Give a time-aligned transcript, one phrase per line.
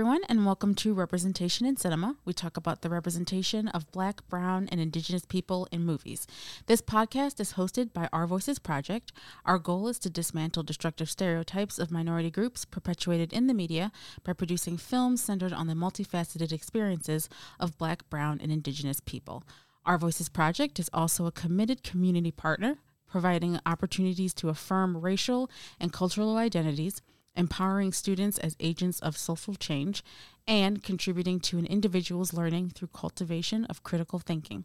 [0.00, 2.16] everyone, and welcome to Representation in Cinema.
[2.24, 6.26] We talk about the representation of Black, Brown, and Indigenous people in movies.
[6.64, 9.12] This podcast is hosted by Our Voices Project.
[9.44, 13.92] Our goal is to dismantle destructive stereotypes of minority groups perpetuated in the media
[14.24, 19.44] by producing films centered on the multifaceted experiences of Black, Brown, and Indigenous people.
[19.84, 25.92] Our Voices Project is also a committed community partner, providing opportunities to affirm racial and
[25.92, 27.02] cultural identities
[27.36, 30.02] empowering students as agents of social change,
[30.46, 34.64] and contributing to an individual's learning through cultivation of critical thinking.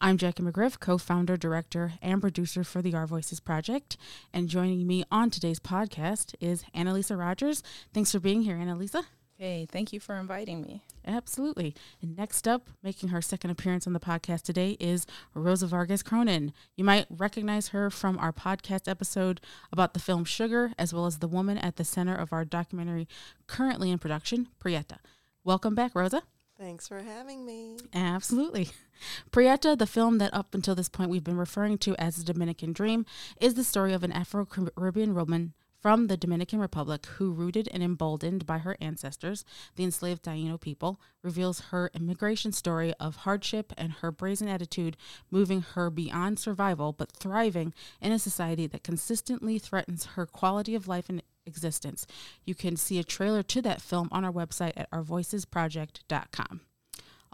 [0.00, 3.96] I'm Jackie McGriff, co founder, director, and producer for the Our Voices Project.
[4.32, 7.62] And joining me on today's podcast is Annalisa Rogers.
[7.94, 9.04] Thanks for being here, Annalisa.
[9.42, 10.84] Hey, thank you for inviting me.
[11.04, 11.74] Absolutely.
[12.00, 16.52] And next up, making her second appearance on the podcast today is Rosa Vargas Cronin.
[16.76, 19.40] You might recognize her from our podcast episode
[19.72, 23.08] about the film Sugar, as well as the woman at the center of our documentary
[23.48, 24.98] currently in production, Prieta.
[25.42, 26.22] Welcome back, Rosa.
[26.56, 27.78] Thanks for having me.
[27.92, 28.68] Absolutely.
[29.32, 32.72] Prieta, the film that up until this point we've been referring to as the Dominican
[32.72, 33.04] Dream,
[33.40, 37.82] is the story of an Afro Caribbean woman from the Dominican Republic, who, rooted and
[37.82, 39.44] emboldened by her ancestors,
[39.74, 44.96] the enslaved Taino people, reveals her immigration story of hardship and her brazen attitude,
[45.28, 50.86] moving her beyond survival but thriving in a society that consistently threatens her quality of
[50.86, 52.06] life and existence.
[52.44, 56.60] You can see a trailer to that film on our website at ourvoicesproject.com.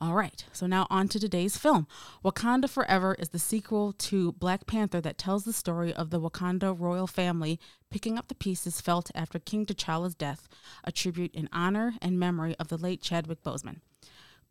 [0.00, 1.88] All right, so now on to today's film.
[2.24, 6.72] Wakanda Forever is the sequel to Black Panther that tells the story of the Wakanda
[6.78, 7.58] royal family
[7.90, 10.48] picking up the pieces felt after King T'Challa's death,
[10.84, 13.80] a tribute in honor and memory of the late Chadwick Boseman.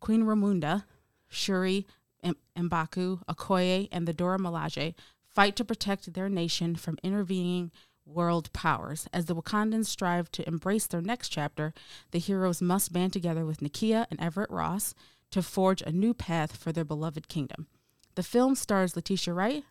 [0.00, 0.84] Queen Ramonda,
[1.28, 1.86] Shuri,
[2.22, 7.70] M'Baku, Okoye, and the Dora Milaje fight to protect their nation from intervening
[8.04, 9.08] world powers.
[9.14, 11.72] As the Wakandans strive to embrace their next chapter,
[12.10, 14.94] the heroes must band together with Nakia and Everett Ross
[15.30, 17.66] to forge a new path for their beloved kingdom.
[18.14, 19.64] The film stars Letitia Wright,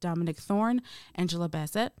[0.00, 0.82] Dominique Thorne,
[1.14, 1.92] Angela Bassett,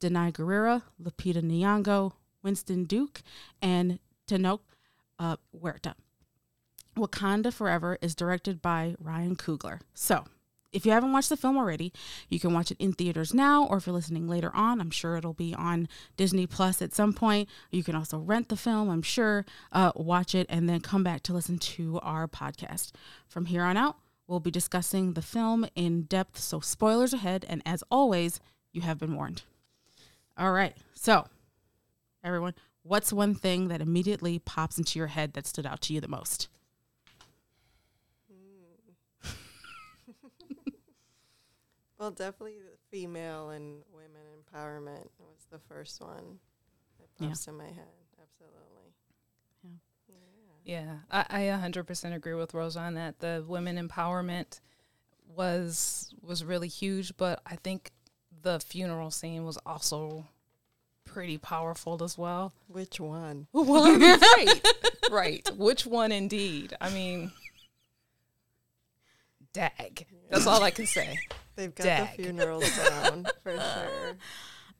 [0.00, 2.12] Danai Gurira, Lupita Nyong'o,
[2.42, 3.22] Winston Duke,
[3.60, 3.98] and
[4.28, 4.60] Tenoch
[5.18, 5.94] uh, Huerta.
[6.96, 9.80] Wakanda Forever is directed by Ryan Coogler.
[9.94, 10.24] So,
[10.72, 11.92] if you haven't watched the film already,
[12.28, 15.16] you can watch it in theaters now, or if you're listening later on, I'm sure
[15.16, 17.48] it'll be on Disney Plus at some point.
[17.70, 21.22] You can also rent the film, I'm sure, uh, watch it, and then come back
[21.24, 22.92] to listen to our podcast.
[23.26, 23.96] From here on out,
[24.26, 28.40] we'll be discussing the film in depth, so spoilers ahead, and as always,
[28.72, 29.42] you have been warned.
[30.36, 31.26] All right, so
[32.22, 36.00] everyone, what's one thing that immediately pops into your head that stood out to you
[36.00, 36.48] the most?
[41.98, 42.58] Well, definitely
[42.90, 46.38] female and women empowerment was the first one
[46.98, 47.52] that pops yeah.
[47.52, 47.94] in my head.
[48.20, 48.92] Absolutely.
[50.64, 50.64] Yeah.
[50.64, 53.18] Yeah, I, I 100% agree with Rosa on that.
[53.20, 54.60] The women empowerment
[55.34, 57.90] was was really huge, but I think
[58.42, 60.26] the funeral scene was also
[61.04, 62.52] pretty powerful as well.
[62.66, 63.46] Which one?
[63.52, 64.60] Well, right,
[65.10, 65.50] right.
[65.56, 66.74] Which one, indeed?
[66.80, 67.32] I mean,
[69.52, 70.06] dag.
[70.30, 71.18] That's all I can say.
[71.56, 72.16] They've got dag.
[72.16, 74.16] the funerals down for sure.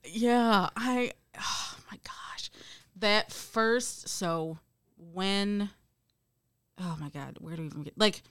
[0.04, 1.12] Yeah, I.
[1.38, 2.50] Oh my gosh,
[2.96, 4.08] that first.
[4.08, 4.58] So
[5.12, 5.70] when,
[6.78, 8.22] oh my god, where do we even get like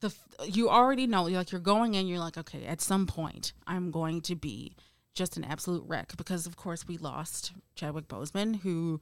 [0.00, 0.14] the
[0.46, 2.06] you already know you're like you're going in.
[2.06, 4.74] You're like, okay, at some point I'm going to be
[5.14, 9.00] just an absolute wreck because of course we lost Chadwick Boseman who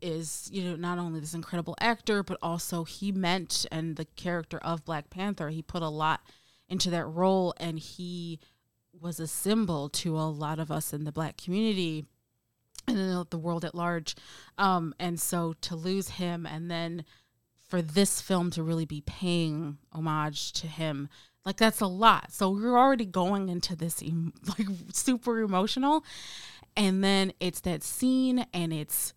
[0.00, 4.58] is you know not only this incredible actor but also he meant and the character
[4.58, 6.20] of Black Panther he put a lot
[6.68, 8.38] into that role and he
[9.00, 12.04] was a symbol to a lot of us in the black community
[12.86, 14.16] and the world at large.
[14.56, 17.04] Um, and so to lose him and then
[17.68, 21.08] for this film to really be paying homage to him
[21.48, 22.30] like that's a lot.
[22.30, 24.02] So we're already going into this
[24.58, 26.04] like super emotional.
[26.76, 29.14] And then it's that scene and it's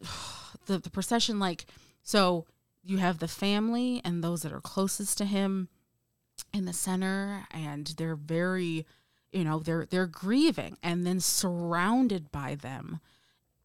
[0.66, 1.66] the, the procession like
[2.02, 2.46] so
[2.82, 5.68] you have the family and those that are closest to him
[6.52, 8.86] in the center and they're very
[9.32, 13.00] you know they're they're grieving and then surrounded by them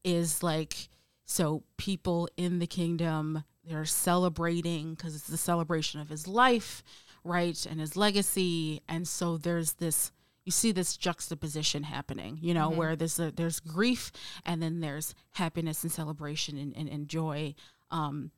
[0.03, 0.89] is like
[1.25, 6.83] so people in the kingdom they're celebrating because it's the celebration of his life
[7.23, 10.11] right and his legacy and so there's this
[10.45, 12.77] you see this juxtaposition happening you know mm-hmm.
[12.77, 14.11] where there's a, there's grief
[14.45, 17.53] and then there's happiness and celebration and, and, and joy
[17.91, 18.31] um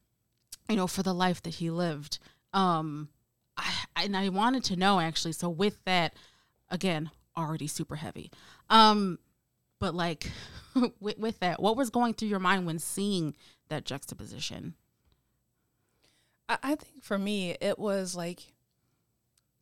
[0.69, 2.19] you know for the life that he lived
[2.53, 3.09] um
[3.57, 5.33] I, and I wanted to know actually.
[5.33, 6.13] So with that,
[6.69, 8.31] again, already super heavy.
[8.69, 9.19] Um,
[9.79, 10.31] but like
[10.99, 13.35] with, with that, what was going through your mind when seeing
[13.69, 14.75] that juxtaposition?
[16.47, 18.53] I, I think for me, it was like,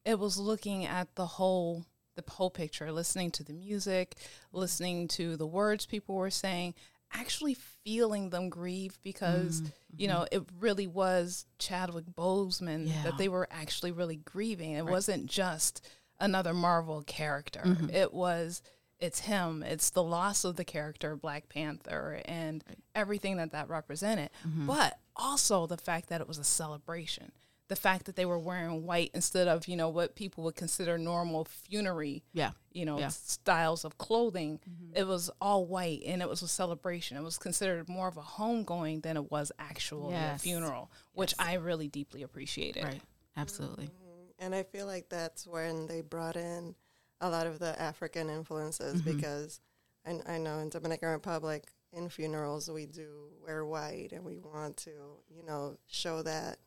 [0.03, 4.15] it was looking at the whole the whole picture, listening to the music,
[4.51, 6.73] listening to the words people were saying,
[7.13, 9.69] actually feeling them grieve because mm-hmm.
[9.97, 13.03] you know it really was Chadwick Boseman yeah.
[13.03, 14.71] that they were actually really grieving.
[14.73, 14.91] It right.
[14.91, 15.88] wasn't just
[16.19, 17.62] another Marvel character.
[17.63, 17.89] Mm-hmm.
[17.91, 18.62] It was
[19.00, 19.63] it's him.
[19.63, 22.77] It's the loss of the character Black Panther and right.
[22.94, 24.67] everything that that represented, mm-hmm.
[24.67, 27.31] but also the fact that it was a celebration
[27.67, 30.97] the fact that they were wearing white instead of you know what people would consider
[30.97, 33.07] normal funerary yeah you know yeah.
[33.07, 34.95] styles of clothing mm-hmm.
[34.95, 38.21] it was all white and it was a celebration it was considered more of a
[38.21, 40.41] homegoing than it was actual yes.
[40.41, 41.47] funeral which yes.
[41.47, 43.01] i really deeply appreciated right
[43.38, 44.44] absolutely mm-hmm.
[44.44, 46.75] and i feel like that's when they brought in
[47.21, 49.17] a lot of the african influences mm-hmm.
[49.17, 49.59] because
[50.06, 54.77] I, I know in dominican republic in funerals we do wear white and we want
[54.77, 54.91] to
[55.29, 56.57] you know show that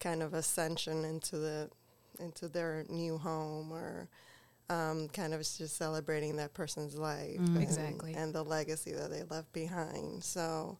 [0.00, 1.70] kind of ascension into the
[2.18, 4.08] into their new home or
[4.68, 9.10] um, kind of just celebrating that person's life mm, and, exactly and the legacy that
[9.10, 10.76] they left behind so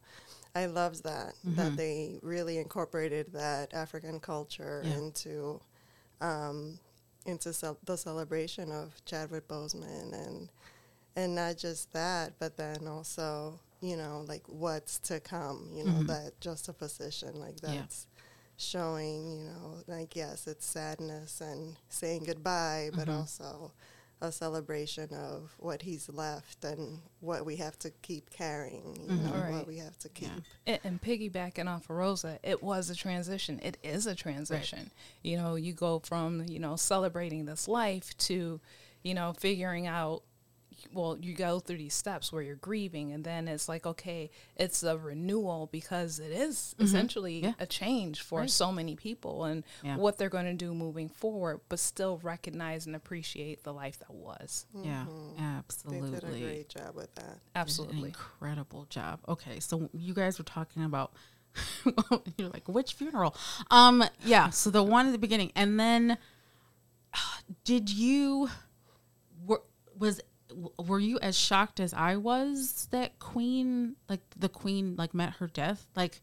[0.55, 1.55] i loved that mm-hmm.
[1.55, 4.97] that they really incorporated that african culture yeah.
[4.97, 5.61] into
[6.19, 6.79] um,
[7.25, 10.49] into ce- the celebration of chadwick boseman and
[11.15, 15.91] and not just that but then also you know like what's to come you know
[15.91, 16.07] mm-hmm.
[16.07, 18.07] that juxtaposition like that's
[18.57, 23.19] showing, you know, like, yes, it's sadness and saying goodbye, but mm-hmm.
[23.19, 23.71] also
[24.19, 29.25] a celebration of what he's left and what we have to keep carrying, you mm-hmm.
[29.27, 29.53] know, right.
[29.53, 30.29] what we have to keep.
[30.29, 30.73] Yeah.
[30.73, 33.59] And, and, piggybacking off of Rosa, it was a transition.
[33.63, 34.79] It is a transition.
[34.79, 34.91] Right.
[35.21, 38.59] You know, you go from, you know, celebrating this life to,
[39.03, 40.23] you know, figuring out
[40.93, 44.83] well, you go through these steps where you're grieving, and then it's like, okay, it's
[44.83, 46.85] a renewal because it is mm-hmm.
[46.85, 47.53] essentially yeah.
[47.59, 48.49] a change for right.
[48.49, 49.97] so many people and yeah.
[49.97, 54.11] what they're going to do moving forward, but still recognize and appreciate the life that
[54.11, 54.65] was.
[54.75, 54.87] Mm-hmm.
[54.87, 55.05] Yeah,
[55.59, 56.09] absolutely.
[56.09, 57.39] They did a great job with that.
[57.55, 58.09] Absolutely.
[58.09, 59.19] incredible job.
[59.27, 61.13] Okay, so you guys were talking about.
[62.37, 63.35] you're like which funeral
[63.71, 66.15] um yeah so the one at the beginning and then
[67.63, 68.47] did you
[69.45, 69.63] were,
[69.97, 70.21] was
[70.77, 75.47] were you as shocked as I was that Queen, like the Queen, like met her
[75.47, 75.85] death?
[75.95, 76.21] Like,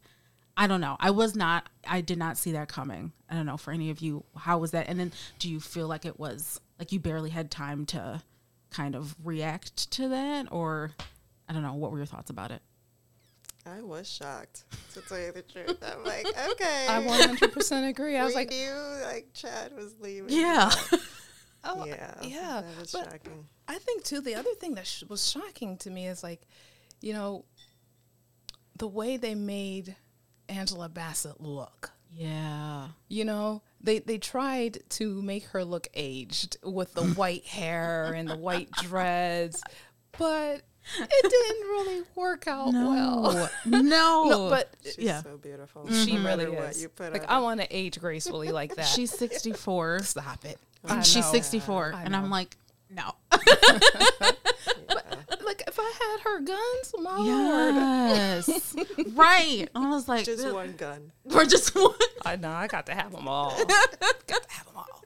[0.57, 0.97] I don't know.
[0.99, 1.69] I was not.
[1.87, 3.11] I did not see that coming.
[3.29, 4.23] I don't know for any of you.
[4.37, 4.87] How was that?
[4.87, 8.21] And then, do you feel like it was like you barely had time to
[8.71, 10.91] kind of react to that, or
[11.47, 11.73] I don't know.
[11.73, 12.61] What were your thoughts about it?
[13.67, 15.83] I was shocked to tell you the truth.
[15.83, 16.85] I'm like, okay.
[16.87, 18.15] I 100% agree.
[18.15, 18.73] I was like, knew
[19.03, 20.29] like Chad was leaving.
[20.29, 20.71] Yeah.
[21.65, 22.61] Oh, yeah, yeah.
[22.61, 23.47] That was but shocking.
[23.67, 24.21] I think too.
[24.21, 26.41] The other thing that sh- was shocking to me is like,
[27.01, 27.45] you know,
[28.77, 29.95] the way they made
[30.49, 31.91] Angela Bassett look.
[32.11, 32.89] Yeah.
[33.07, 38.29] You know, they they tried to make her look aged with the white hair and
[38.29, 39.61] the white dreads,
[40.17, 40.61] but
[40.97, 42.89] it didn't really work out no.
[42.89, 43.49] well.
[43.65, 43.81] No.
[43.81, 45.21] no, but she's yeah.
[45.21, 45.87] so beautiful.
[45.87, 46.25] She mm-hmm.
[46.25, 46.87] really is.
[46.99, 48.85] like I want to age gracefully like that.
[48.85, 50.03] She's 64.
[50.03, 50.59] Stop it.
[50.89, 51.93] And she's 64.
[52.03, 52.55] And I'm like,
[52.89, 53.11] no.
[53.31, 53.43] like
[55.67, 58.47] if I had her guns, my yes.
[58.47, 58.87] lord.
[59.13, 59.67] right.
[59.75, 61.11] I was like, just one gun.
[61.23, 61.93] We're just one.
[62.25, 62.51] I know.
[62.51, 63.51] I got to have them all.
[63.65, 65.03] got to have them all.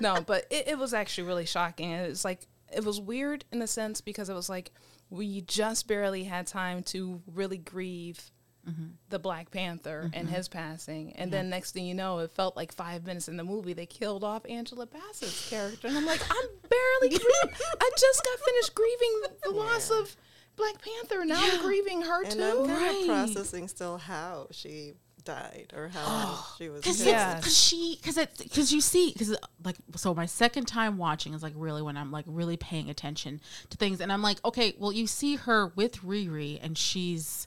[0.00, 1.90] No, but it, it was actually really shocking.
[1.90, 4.70] It was like it was weird in a sense because it was like
[5.10, 8.30] we just barely had time to really grieve
[8.68, 8.84] mm-hmm.
[9.08, 10.18] the Black Panther mm-hmm.
[10.18, 11.12] and his passing.
[11.16, 11.38] And yeah.
[11.38, 14.24] then next thing you know, it felt like five minutes in the movie, they killed
[14.24, 15.88] off Angela Bassett's character.
[15.88, 17.16] And I'm like, I'm barely.
[17.80, 19.60] I just got finished grieving the, the yeah.
[19.62, 20.16] loss of
[20.56, 21.24] Black Panther.
[21.24, 21.52] Now yeah.
[21.54, 22.42] I'm grieving her and too.
[22.42, 23.00] I'm kind right.
[23.00, 24.94] of processing still how she
[25.24, 27.40] died or how oh, she was because yeah.
[27.40, 31.52] she because it because you see because like so my second time watching is like
[31.54, 35.06] really when i'm like really paying attention to things and i'm like okay well you
[35.06, 37.46] see her with riri and she's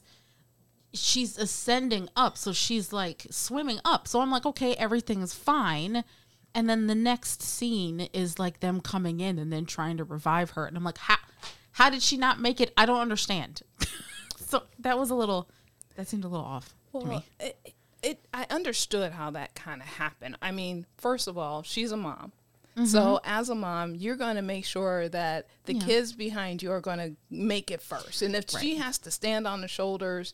[0.94, 6.04] she's ascending up so she's like swimming up so i'm like okay everything's fine
[6.54, 10.50] and then the next scene is like them coming in and then trying to revive
[10.50, 11.16] her and i'm like how
[11.72, 13.62] how did she not make it i don't understand
[14.36, 15.48] so that was a little
[15.96, 19.80] that seemed a little off well, to me it, it i understood how that kind
[19.80, 22.32] of happened i mean first of all she's a mom
[22.76, 22.86] Mm-hmm.
[22.86, 25.84] So as a mom, you're going to make sure that the yeah.
[25.84, 28.22] kids behind you are going to make it first.
[28.22, 28.62] And if right.
[28.62, 30.32] she has to stand on the shoulders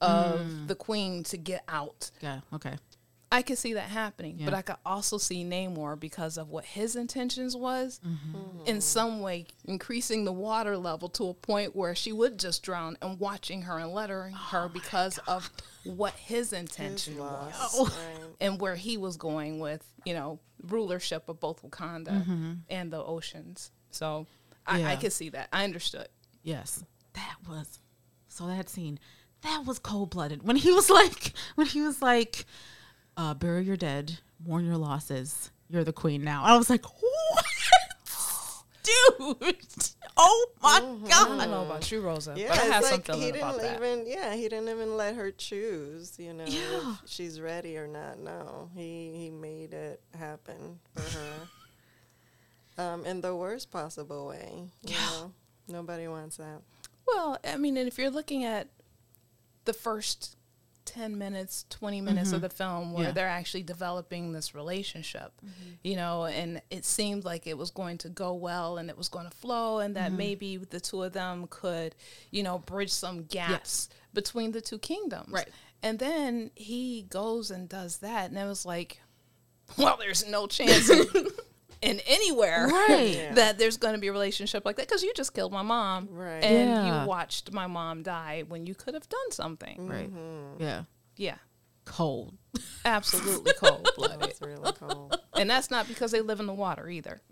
[0.00, 0.68] of mm.
[0.68, 2.10] the queen to get out.
[2.20, 2.70] Yeah, okay.
[3.32, 6.64] I I could see that happening, but I could also see Namor because of what
[6.64, 8.66] his intentions was, Mm-hmm.
[8.66, 12.96] in some way increasing the water level to a point where she would just drown,
[13.02, 15.50] and watching her and lettering Oh her because of
[15.84, 18.16] what his intention was Right.
[18.40, 23.72] and where he was going with you know rulership of both Wakanda and the oceans.
[23.90, 24.26] So
[24.66, 25.00] I, I Mm-hmm.
[25.00, 25.48] Could see that.
[25.52, 26.08] I understood.
[26.44, 26.84] Yes,
[27.14, 27.80] that was
[28.28, 29.00] so that scene.
[29.46, 32.44] That was cold blooded when he was like when he was like,
[33.16, 35.50] uh, "Bury your dead, mourn your losses.
[35.70, 37.44] You're the queen now." I was like, "What,
[38.82, 39.56] dude?
[40.16, 41.30] Oh my God!
[41.30, 43.36] I don't know about you, Rosa, Yeah, but I it's have some like he didn't
[43.48, 43.76] about that.
[43.76, 44.04] even.
[44.06, 46.18] Yeah, he didn't even let her choose.
[46.18, 46.94] You know, Yeah.
[47.04, 48.18] if she's ready or not.
[48.18, 51.32] No, he he made it happen for her.
[52.82, 54.70] um, in the worst possible way.
[54.82, 55.10] You Yeah.
[55.10, 55.32] know,
[55.68, 56.62] nobody wants that.
[57.06, 58.68] Well, I mean, and if you're looking at
[59.66, 60.36] the first
[60.86, 62.42] 10 minutes, 20 minutes of mm-hmm.
[62.44, 63.12] the film where Yeah.
[63.12, 65.72] they're actually developing this relationship, mm-hmm.
[65.84, 69.08] you know, and it seemed like it was going to go well and it was
[69.08, 70.16] going to flow and that mm-hmm.
[70.16, 71.94] maybe the two of them could,
[72.30, 75.30] you know, bridge some gaps between the two kingdoms.
[75.30, 75.48] Right.
[75.82, 79.00] And then he goes and does that and it was like,
[79.76, 80.88] well, there's no chance
[81.86, 83.14] in, in anywhere Right.
[83.16, 83.34] Yeah.
[83.34, 86.08] that there's going to be a relationship like that because you just killed my mom
[86.10, 86.42] Right.
[86.44, 87.02] and Yeah.
[87.02, 89.88] you watched my mom die when you could have done something.
[89.88, 90.10] Right?
[90.58, 90.82] Yeah,
[91.16, 91.36] Yeah,
[91.84, 92.34] cold.
[92.84, 94.28] absolutely cold blooded.
[94.28, 95.18] It's really cold.
[95.34, 97.20] and that's not because they live in the water either.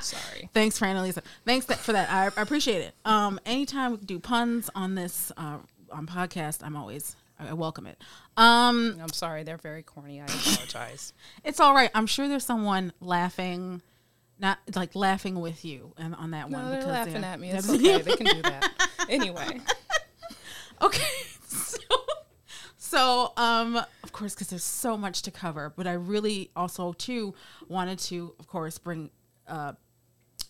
[0.00, 0.50] Sorry.
[0.52, 1.22] Thanks, Fran Elisa.
[1.46, 2.10] Thanks th- for that.
[2.10, 2.94] I, I appreciate it.
[3.06, 5.58] Um, anytime we do puns on this uh,
[5.90, 8.00] on podcast, I'm always I welcome it.
[8.36, 10.20] Um, I'm sorry, they're very corny.
[10.20, 11.12] I apologize.
[11.44, 11.90] it's all right.
[11.94, 13.82] I'm sure there's someone laughing,
[14.38, 16.70] not like laughing with you and on that No, one.
[16.70, 17.50] they're because laughing they're- at me.
[17.50, 18.00] It's okay.
[18.02, 18.70] They can do that.
[19.10, 19.60] Anyway,
[20.80, 21.02] Okay.
[21.46, 21.78] So,
[22.76, 27.34] so um, of course, because there's so much to cover, but I really also too
[27.68, 29.10] wanted to, of course, bring
[29.46, 29.72] uh,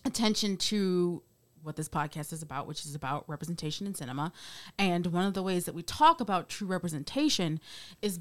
[0.03, 1.21] attention to
[1.65, 4.31] what this podcast is about, which is about representation in cinema.
[4.77, 7.59] And one of the ways that we talk about true representation
[8.01, 8.19] is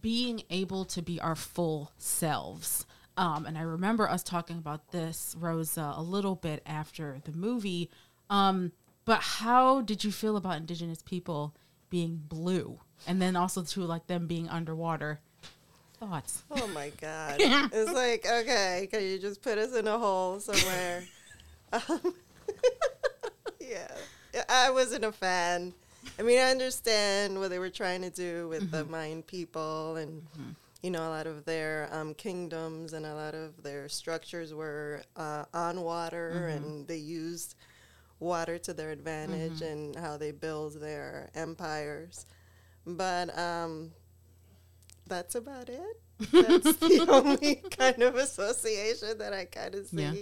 [0.00, 2.86] being able to be our full selves.
[3.16, 7.90] Um, and I remember us talking about this, Rosa, a little bit after the movie.
[8.28, 8.72] Um,
[9.04, 11.54] but how did you feel about Indigenous people
[11.90, 15.20] being blue, and then also to like them being underwater?
[15.98, 16.44] Thoughts?
[16.50, 17.36] Oh my god!
[17.40, 21.02] It's like okay, can you just put us in a hole somewhere?
[21.72, 22.14] um,
[23.70, 25.74] yeah, I wasn't a fan.
[26.18, 30.26] I mean, I understand what they were trying to do with the Mayan people, and
[30.82, 35.02] you know, a lot of their um, kingdoms and a lot of their structures were
[35.16, 37.54] uh, on water, and they used
[38.18, 42.26] water to their advantage and how they build their empires.
[42.86, 43.92] But um,
[45.06, 46.00] that's about it.
[46.32, 50.12] That's the only kind of association that I kind of see Yeah.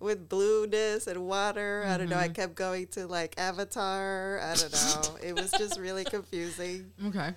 [0.00, 1.84] With blueness and water.
[1.86, 2.18] I don't know.
[2.18, 4.40] I kept going to like Avatar.
[4.40, 5.16] I don't know.
[5.22, 6.92] it was just really confusing.
[7.06, 7.34] Okay.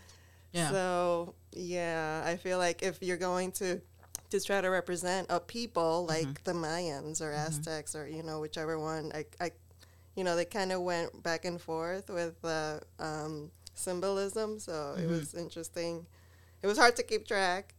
[0.51, 0.69] Yeah.
[0.69, 3.81] So yeah, I feel like if you're going to
[4.29, 8.79] to try to represent a people like the Mayans or Aztecs or you know whichever
[8.79, 9.51] one, I, I
[10.15, 14.59] you know they kind of went back and forth with uh, um, symbolism.
[14.59, 16.05] So it was interesting.
[16.61, 17.73] It was hard to keep track.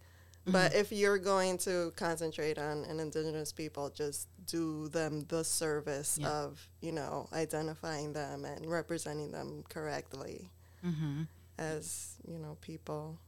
[0.44, 6.18] But if you're going to concentrate on an indigenous people, just do them the service
[6.20, 6.28] Yeah.
[6.28, 10.50] of, you know, identifying them and representing them correctly
[10.84, 11.22] mm-hmm.
[11.58, 13.18] as you know people.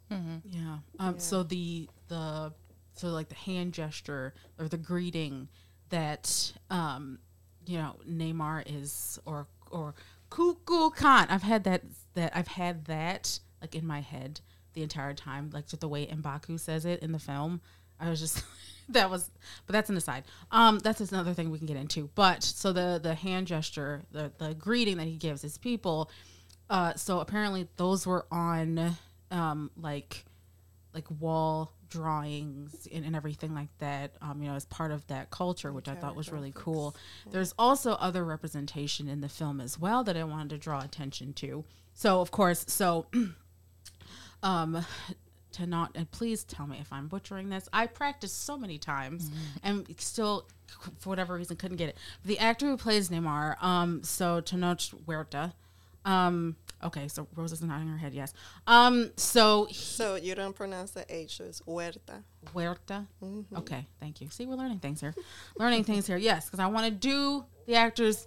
[0.44, 0.78] Yeah.
[0.98, 1.18] Um.
[1.18, 2.52] So the the
[2.94, 5.48] so like the hand gesture or the greeting
[5.88, 7.18] that um
[7.66, 9.94] you know Namor is or or
[10.30, 11.26] K'uk'ulkan.
[11.30, 11.82] I've had that
[12.14, 14.40] that I've had that like in my head
[14.74, 17.60] the entire time, like just the way M'Baku says it in the film.
[17.98, 18.44] I was just
[18.90, 19.30] that was
[19.66, 20.24] but that's an aside.
[20.50, 22.10] Um that's just another thing we can get into.
[22.14, 26.10] But so the the hand gesture, the the greeting that he gives his people,
[26.70, 28.96] uh so apparently those were on
[29.30, 30.24] um like
[30.94, 35.30] like wall drawings and, and everything like that um you know as part of that
[35.30, 36.96] culture which i thought was really cool
[37.30, 41.32] there's also other representation in the film as well that i wanted to draw attention
[41.32, 43.06] to so of course so
[44.42, 44.84] um
[45.54, 49.30] to not and please tell me if i'm butchering this i practiced so many times
[49.62, 50.46] and still
[50.98, 55.52] for whatever reason couldn't get it the actor who plays namor um so tenoch huerta
[56.04, 58.34] um okay so rosa's nodding her head yes
[58.66, 62.22] um so he- So you don't pronounce the H, so it's huerta.
[62.52, 63.06] Huerta.
[63.56, 64.28] Okay, thank you.
[64.30, 65.14] See, we're learning things here.
[65.58, 66.16] learning things here.
[66.18, 68.26] Yes, because I want to do the actors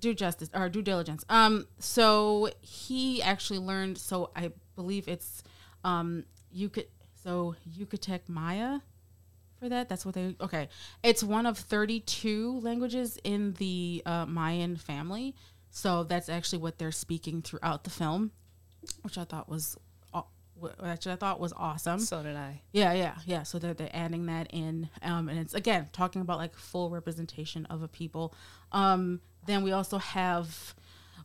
[0.00, 1.24] due justice or due diligence.
[1.28, 3.98] Um, so he actually learned.
[3.98, 5.42] So I believe it's
[5.84, 6.24] um
[6.56, 6.86] Yucat
[7.22, 8.80] so Yucatec Maya
[9.58, 9.88] for that.
[9.88, 10.68] That's what they okay.
[11.02, 15.34] It's one of 32 languages in the uh, Mayan family.
[15.70, 18.30] So that's actually what they're speaking throughout the film,
[19.02, 19.76] which I thought was
[20.56, 21.98] which I thought was awesome.
[21.98, 22.62] So did I.
[22.72, 23.42] Yeah, yeah, yeah.
[23.42, 27.66] So they're they're adding that in, um, and it's again talking about like full representation
[27.66, 28.34] of a people.
[28.72, 30.74] Um, then we also have,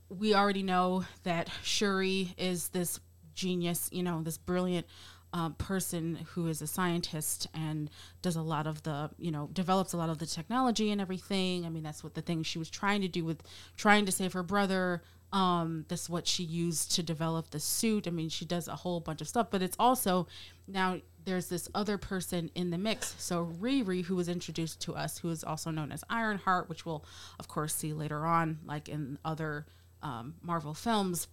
[0.10, 3.00] we already know that Shuri is this
[3.34, 4.86] genius, you know, this brilliant
[5.34, 7.90] um, person who is a scientist and
[8.22, 11.66] does a lot of the, you know, develops a lot of the technology and everything.
[11.66, 13.44] I mean, that's what the thing she was trying to do with
[13.78, 15.04] trying to save her brother.
[15.32, 18.08] Um, that's what she used to develop the suit.
[18.08, 20.28] I mean, she does a whole bunch of stuff, but it's also
[20.68, 23.14] now there's this other person in the mix.
[23.20, 27.06] So Riri, who was introduced to us, who is also known as Ironheart, which we'll
[27.40, 29.68] of course see later on, like in other
[30.02, 31.28] um, Marvel films.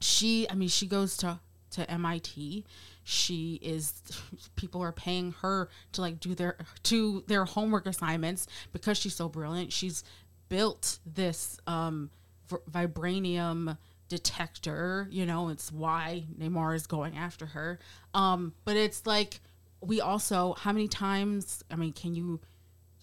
[0.00, 2.64] She, I mean, she goes to to MIT.
[3.04, 3.92] She is
[4.56, 9.28] people are paying her to like do their to their homework assignments because she's so
[9.28, 9.72] brilliant.
[9.72, 10.04] She's
[10.48, 12.10] built this um
[12.48, 17.78] vibranium detector, you know, it's why Namor is going after her.
[18.14, 19.40] Um but it's like
[19.80, 22.40] we also how many times, I mean, can you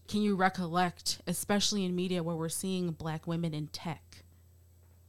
[0.08, 4.24] can you recollect especially in media where we're seeing black women in tech?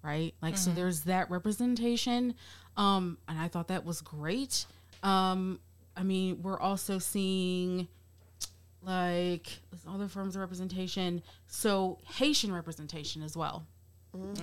[0.02, 0.34] right?
[0.40, 2.34] Like, so there's that representation.
[2.78, 4.64] Um, and I thought that was great.
[5.02, 5.58] Um,
[5.96, 7.88] I mean, we're also seeing
[8.82, 11.22] like there's other forms of representation.
[11.48, 13.66] So Haitian representation as well.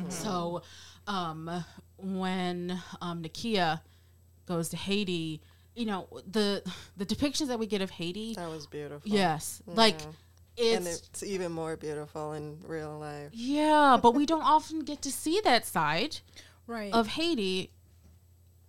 [0.10, 0.62] So,
[1.08, 1.50] um,
[1.98, 3.82] when um, Nakia
[4.46, 5.42] goes to Haiti,
[5.76, 6.62] you know the
[6.96, 8.36] the depictions that we get of Haiti.
[8.36, 9.10] That was beautiful.
[9.10, 10.00] Yes, like
[10.58, 10.76] Yeah.
[10.78, 13.32] and it's it's even more beautiful in real life.
[13.34, 16.20] yeah, but we don't often get to see that side
[16.68, 16.94] Right.
[16.94, 17.72] of Haiti.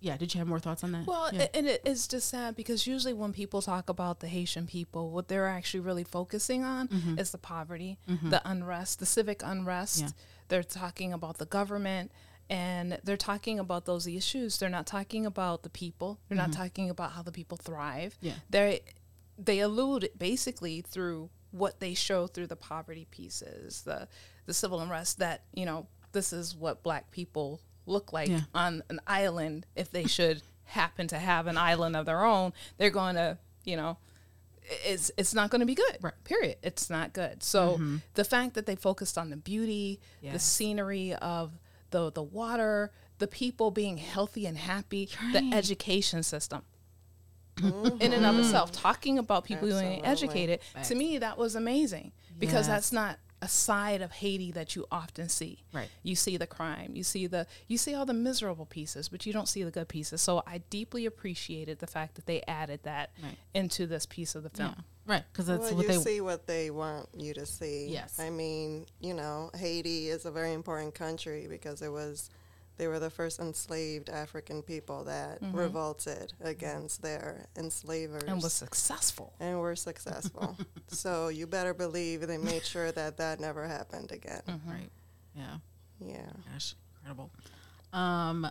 [0.07, 1.05] Yeah, did you have more thoughts on that?
[1.05, 1.49] Well, yeah.
[1.53, 5.27] and it is just sad because usually when people talk about the Haitian people, what
[5.27, 7.19] they're actually really focusing on mm-hmm.
[7.19, 8.31] is the poverty, mm-hmm.
[8.31, 10.01] the unrest, the civic unrest.
[10.01, 10.09] Yeah.
[10.47, 12.13] They're talking about the government
[12.49, 14.59] and they're talking about those issues.
[14.59, 16.21] They're not talking about the people.
[16.29, 16.63] They're not mm-hmm.
[16.63, 18.17] talking about how the people thrive.
[18.21, 18.35] Yeah.
[18.49, 18.83] They
[19.37, 24.07] they allude basically through what they show through the poverty pieces, the
[24.47, 28.41] the civil unrest that, you know, this is what black people look like Yeah.
[28.55, 32.91] on an island if they should happen to have an island of their own they're
[32.91, 33.97] going to you know
[34.85, 36.13] it's it's not going to be good Right.
[36.25, 37.97] period it's not good so mm-hmm.
[38.15, 41.53] the fact that they focused on the beauty the scenery of
[41.91, 46.63] the the water the people being healthy and happy the education system
[47.57, 48.01] mm-hmm.
[48.03, 50.43] in and of itself talking about people being Absolutely.
[50.43, 52.75] educated to me that was amazing because Yes.
[52.75, 55.59] that's not a side of Haiti that you often see.
[55.73, 55.89] Right.
[56.03, 59.33] You see the crime, you see the you see all the miserable pieces, but you
[59.33, 60.23] don't see the good pieces.
[60.23, 63.37] So I deeply appreciated the fact that they added that Right.
[63.55, 64.75] into this piece of the film.
[64.77, 64.83] yeah,
[65.15, 65.99] right, because that's well, what you they.
[65.99, 67.89] see what they want you to see.
[67.89, 68.19] Yes.
[68.19, 72.31] I mean, you know, Haiti is a very important country because it was,
[72.77, 78.25] they were the first enslaved African people that revolted against their enslavers.
[78.25, 79.33] And was successful.
[79.41, 80.57] and were successful.
[80.89, 84.43] so you better believe they made sure that that never happened again.
[84.67, 84.91] Right.
[85.35, 85.57] Yeah.
[86.01, 86.31] Yeah.
[86.53, 87.31] Gosh, incredible.
[87.93, 88.49] Um.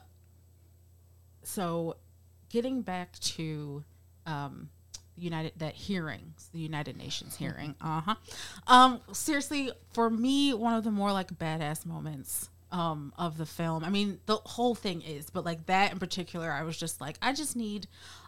[1.44, 1.98] So,
[2.50, 3.84] getting back to
[4.26, 4.70] um,
[5.16, 7.76] United that hearings, the United Nations hearing.
[7.80, 8.16] Uh huh.
[8.66, 9.02] Um.
[9.12, 13.84] Seriously, for me, one of the more like badass moments um of the film.
[13.84, 17.18] I mean, the whole thing is, but like that in particular, I was just like,
[17.22, 17.88] I just need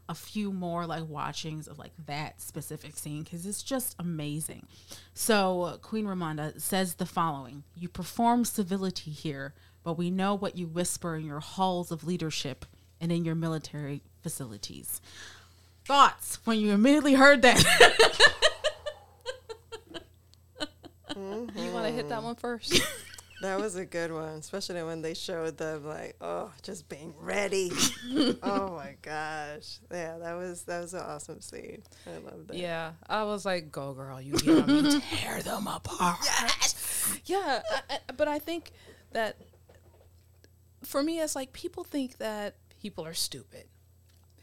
[0.09, 4.67] a few more like watchings of like that specific scene because it's just amazing.
[5.13, 10.67] So Queen Ramonda says the following: "You perform civility here, but we know what you
[10.67, 12.65] whisper in your halls of leadership
[13.01, 15.01] and in your military facilities."
[15.85, 17.63] Thoughts when you immediately heard that?
[21.17, 22.79] You want to hit that one first?
[23.41, 27.71] That was a good one, especially when they showed them like, oh, just being ready.
[28.43, 31.83] oh my gosh, yeah, that was that was an awesome scene.
[32.07, 32.57] I loved it.
[32.57, 32.93] yeah.
[33.07, 36.17] I was like, go girl, you get them, you tear them apart.
[36.23, 37.19] Yes!
[37.25, 38.71] Yeah, I, I- but I think
[39.11, 39.37] that
[40.83, 43.65] for me, it's like people think that people are stupid.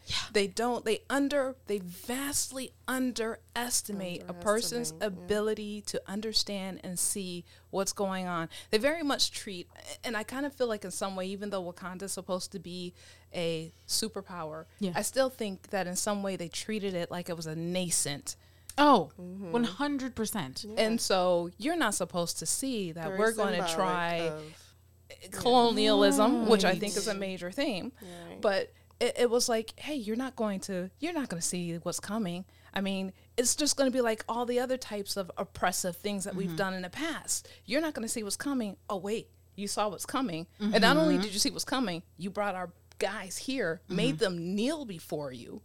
[0.07, 0.15] Yeah.
[0.33, 0.85] They don't.
[0.85, 1.55] They under.
[1.67, 5.07] They vastly underestimate a person's yeah.
[5.07, 8.49] ability to understand and see what's going on.
[8.71, 9.67] They very much treat,
[10.03, 12.93] and I kind of feel like in some way, even though Wakanda's supposed to be
[13.33, 14.91] a superpower, Yeah.
[14.95, 18.35] I still think that in some way they treated it like it was a nascent.
[18.77, 19.51] oh, Mm-hmm.
[19.53, 20.65] one hundred percent.
[20.77, 26.47] And so you're not supposed to see that Very we're going to try of- colonialism,
[26.47, 27.91] which I think is a major theme.
[28.01, 28.41] Right.
[28.41, 31.75] But it, it was like, hey, you're not going to you're not going to see
[31.75, 32.45] what's coming.
[32.73, 36.25] I mean, it's just going to be like all the other types of oppressive things
[36.25, 36.57] that we've mm-hmm.
[36.57, 37.47] done in the past.
[37.65, 38.77] You're not going to see what's coming.
[38.89, 41.23] Oh wait, you saw what's coming, and not only mm-hmm.
[41.23, 43.95] did you see what's coming, you brought our guys here, mm-hmm.
[43.95, 45.61] made them kneel before you,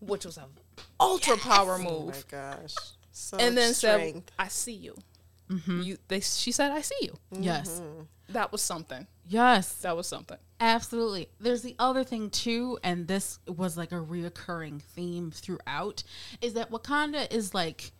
[0.00, 0.46] which was a
[1.00, 1.88] ultra power move.
[1.88, 2.74] Oh my gosh.
[3.12, 4.96] So and then said, "I see you."
[5.66, 7.80] You they she said, "I see you." Yes.
[8.30, 9.06] That was something.
[9.26, 9.74] Yes.
[9.76, 10.38] That was something.
[10.64, 11.28] Absolutely.
[11.38, 16.02] There's the other thing too, and this was like a reoccurring theme throughout,
[16.40, 17.92] is that Wakanda is like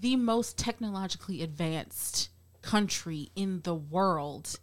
[0.00, 2.30] the most technologically advanced
[2.62, 4.60] country in the world,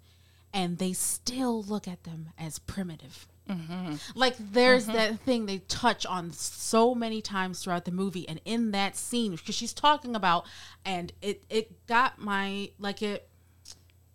[0.53, 3.27] and they still look at them as primitive.
[3.49, 3.95] Mm-hmm.
[4.15, 4.93] Like there's mm-hmm.
[4.93, 9.35] that thing they touch on so many times throughout the movie, and in that scene,
[9.35, 10.45] because she's talking about,
[10.85, 13.27] and it it got my like it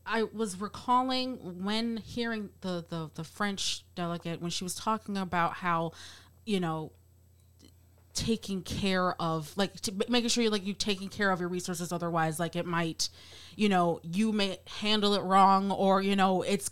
[0.07, 5.55] I was recalling when hearing the, the the French delegate when she was talking about
[5.55, 5.93] how,
[6.45, 6.93] you know,
[8.17, 9.73] taking care of like
[10.09, 13.11] making sure you like you taking care of your resources otherwise like it might
[13.57, 16.71] you know you may handle it wrong or you know it's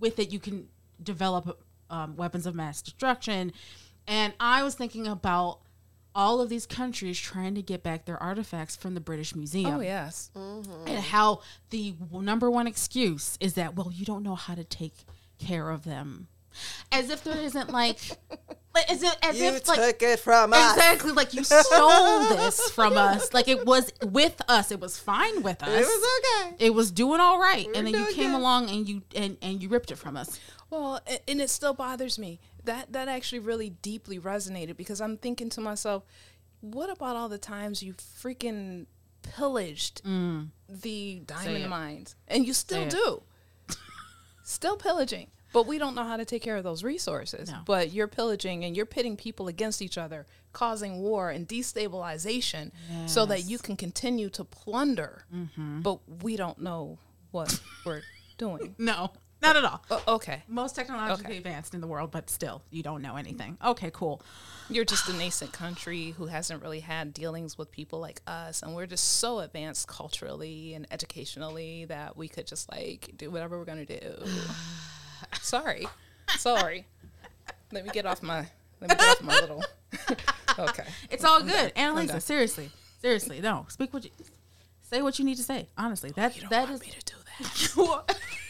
[0.00, 0.66] with it you can
[1.02, 3.52] develop um, weapons of mass destruction.
[4.08, 5.60] And i was thinking about
[6.16, 9.80] all of these countries trying to get back their artifacts from the british museum Oh
[9.80, 10.30] yes.
[10.34, 10.88] Mm-hmm.
[10.88, 14.94] and how the number one excuse is that well you don't know how to take
[15.38, 16.28] care of them
[16.90, 17.98] as if there isn't like
[18.74, 20.72] like, as if, as You if like took it from us.
[20.74, 25.42] exactly like you stole this from us like it was with us it was fine
[25.42, 26.56] with us It was okay.
[26.66, 28.38] it was doing all right and then you came good.
[28.38, 32.18] along and you and, and you ripped it from us Well, and it still bothers
[32.18, 32.40] me.
[32.66, 36.04] That that actually really deeply resonated because I'm thinking to myself,
[36.60, 38.86] what about all the times you freaking
[39.22, 40.02] pillaged
[40.68, 43.22] the diamond mines, and you still do,
[44.44, 45.28] still pillaging.
[45.52, 47.50] But we don't know how to take care of those resources.
[47.50, 47.60] No.
[47.64, 52.72] But you're pillaging and you're pitting people against each other, causing war and destabilization,
[53.06, 55.24] so that you can continue to plunder.
[55.56, 56.98] But we don't know
[57.30, 58.02] what we're
[58.36, 58.74] doing.
[58.78, 60.42] no not at all O- okay.
[60.48, 61.36] most technologically Okay.
[61.38, 64.22] advanced in the world but still you don't know anything okay cool
[64.68, 68.74] You're just a nascent country who hasn't really had dealings with people like us, and
[68.74, 73.64] we're just so advanced culturally and educationally that we could just like do whatever we're
[73.64, 74.00] gonna do.
[75.40, 75.86] Sorry,
[76.36, 76.86] sorry.
[77.72, 78.46] Let me get off my.
[78.80, 79.62] Let me get off my little.
[80.58, 80.84] okay.
[81.10, 81.72] It's all good.
[81.76, 82.70] Annalisa, seriously.
[83.00, 83.40] Seriously.
[83.40, 83.66] No.
[83.68, 84.10] Speak what you
[84.82, 85.68] say what you need to say.
[85.78, 86.10] Honestly.
[86.10, 87.14] Oh, that You don't that want is me to do
[87.86, 88.14] that.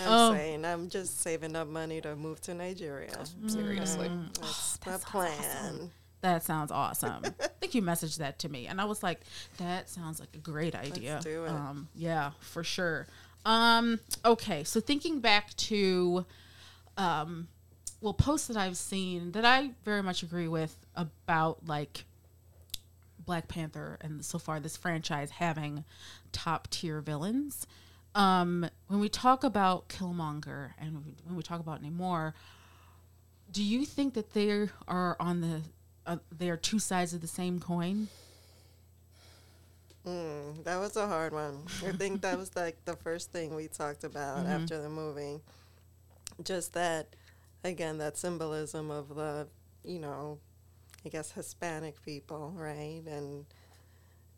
[0.00, 3.10] I'm Um, saying I'm just saving up money to move to Nigeria.
[3.48, 4.10] Seriously.
[4.40, 5.90] That's my plan.
[6.20, 7.22] that sounds awesome.
[7.40, 9.20] I think you messaged that to me and I was like,
[9.58, 11.20] that sounds like a great idea.
[11.22, 11.50] do it.
[11.50, 13.06] Um yeah, for sure.
[13.44, 16.24] Um okay, so thinking back to
[16.96, 17.48] um
[18.00, 22.04] well posts that I've seen that I very much agree with about like
[23.24, 25.84] Black Panther and so far this franchise having
[26.30, 27.66] top tier villains.
[28.18, 32.32] Um, when we talk about Killmonger and when we, talk about Namor,
[33.52, 35.60] do you think that they are on the
[36.04, 38.08] uh, they are two sides of the same coin?
[40.06, 41.62] Mm, that was a hard one.
[41.86, 44.48] I think that was like the first thing we talked about Mm-hmm.
[44.48, 45.40] after the movie.
[46.42, 47.14] Just that,
[47.64, 49.46] again, that symbolism of the,
[49.84, 50.38] you know,
[51.04, 53.02] I guess Hispanic people, right?
[53.06, 53.46] And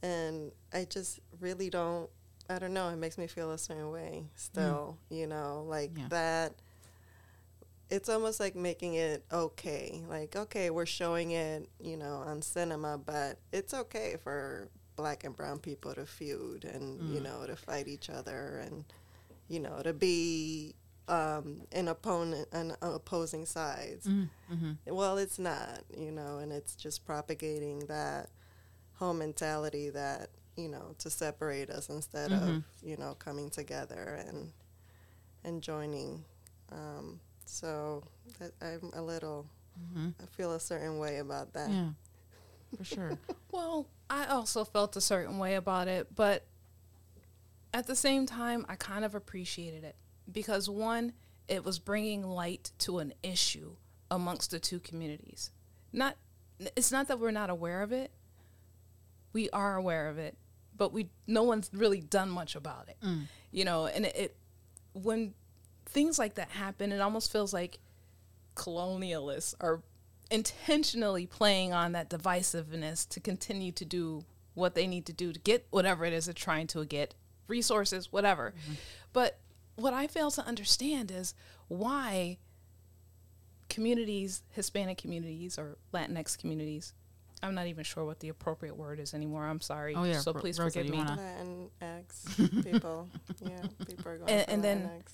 [0.03, 2.11] and I just really don't.
[2.51, 2.89] I don't know.
[2.89, 4.29] It makes me feel a certain way mm.
[4.35, 4.99] still.
[5.09, 6.09] You know, like Yeah.
[6.09, 6.55] that.
[7.89, 10.03] It's almost like making it okay.
[10.09, 15.35] Like, okay, we're showing it, you know, on cinema, but it's okay for black and
[15.37, 17.25] brown people to feud and, you mm.
[17.25, 18.85] know, to fight each other and,
[19.49, 20.75] you know, to be
[21.09, 24.07] um, an opponent on opposing sides.
[24.07, 24.95] Mm, mm-hmm.
[24.95, 28.29] Well, it's not, you know, and it's just propagating that
[28.95, 30.31] whole mentality that,
[30.63, 34.53] you know, to separate us instead of, you know, coming together and
[35.45, 36.25] and joining.
[36.73, 38.05] Um, so
[38.39, 39.47] that I'm a little,
[39.97, 41.71] I feel a certain way about that.
[41.71, 41.89] Yeah,
[42.77, 43.19] for sure.
[43.53, 46.47] Well, I also felt a certain way about it, but
[47.75, 49.97] at the same time, I kind of appreciated it
[50.31, 51.13] because one,
[51.49, 53.75] it was bringing light to an issue
[54.09, 55.51] amongst the two communities.
[55.93, 56.17] Not,
[56.77, 58.13] it's not that we're not aware of it.
[59.33, 60.37] We are aware of it,
[60.81, 62.97] but we no one's really done much about it.
[63.05, 63.25] Mm.
[63.53, 64.37] You know, and it, it
[64.95, 65.35] when
[65.85, 67.81] things like that happen, it almost feels like
[68.57, 69.83] colonialists are
[70.31, 75.41] intentionally playing on that divisiveness to continue to do what they need to do to
[75.41, 77.15] get whatever it is they're trying to get
[77.47, 78.55] resources whatever.
[78.63, 78.75] Mm-hmm.
[79.13, 79.39] But
[79.77, 81.35] what i fail to understand is
[81.69, 82.39] why
[83.69, 86.95] communities, Hispanic communities or Latinx communities,
[87.43, 89.47] I'm not even sure what the appropriate word is anymore.
[89.47, 89.95] I'm sorry.
[89.95, 90.19] Oh, yeah.
[90.21, 90.99] So please Rosa, forgive you me.
[90.99, 93.09] wanna- Latinx people.
[93.41, 95.13] yeah, people are going And- for and then- Latinx.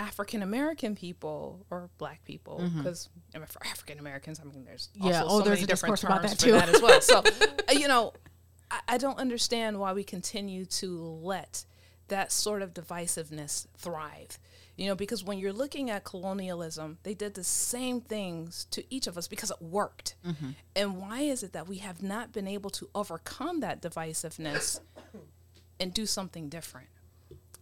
[0.00, 3.08] African American people or black people, because
[3.48, 6.04] for African Americans, I mean, there's Yeah, also oh, so there's many a different discourse
[6.04, 6.52] about terms that for too.
[6.52, 7.00] that as well.
[7.00, 7.18] So,
[7.68, 8.12] uh, you know,
[8.70, 11.64] I, I don't understand why we continue to let
[12.06, 14.38] that sort of divisiveness thrive.
[14.78, 19.08] You know, because when you're looking at colonialism, they did the same things to each
[19.08, 20.14] of us because it worked.
[20.24, 20.50] Mm-hmm.
[20.76, 24.78] And why is it that we have not been able to overcome that divisiveness
[25.80, 26.86] and do something different?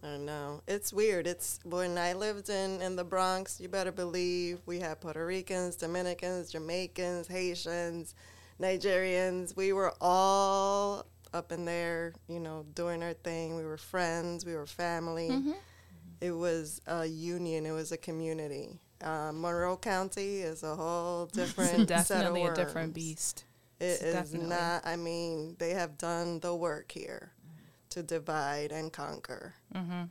[0.03, 0.61] I know.
[0.67, 1.25] It's weird.
[1.25, 5.75] It's when I lived in in the Bronx, you better believe we had Puerto Ricans,
[5.75, 8.13] Dominicans, Jamaicans, Haitians,
[8.61, 9.57] Nigerians.
[9.57, 13.55] We were all up in there, you know, doing our thing.
[13.55, 15.31] We were friends, we were family.
[16.21, 18.79] It was a union, it was a community.
[19.03, 23.45] Uh, Monroe County is a whole different Definitely a different beast.
[23.79, 24.85] It It's is definitely- not.
[24.87, 27.31] I mean, they have done the work here
[27.91, 30.03] to divide and conquer, Mm-hmm.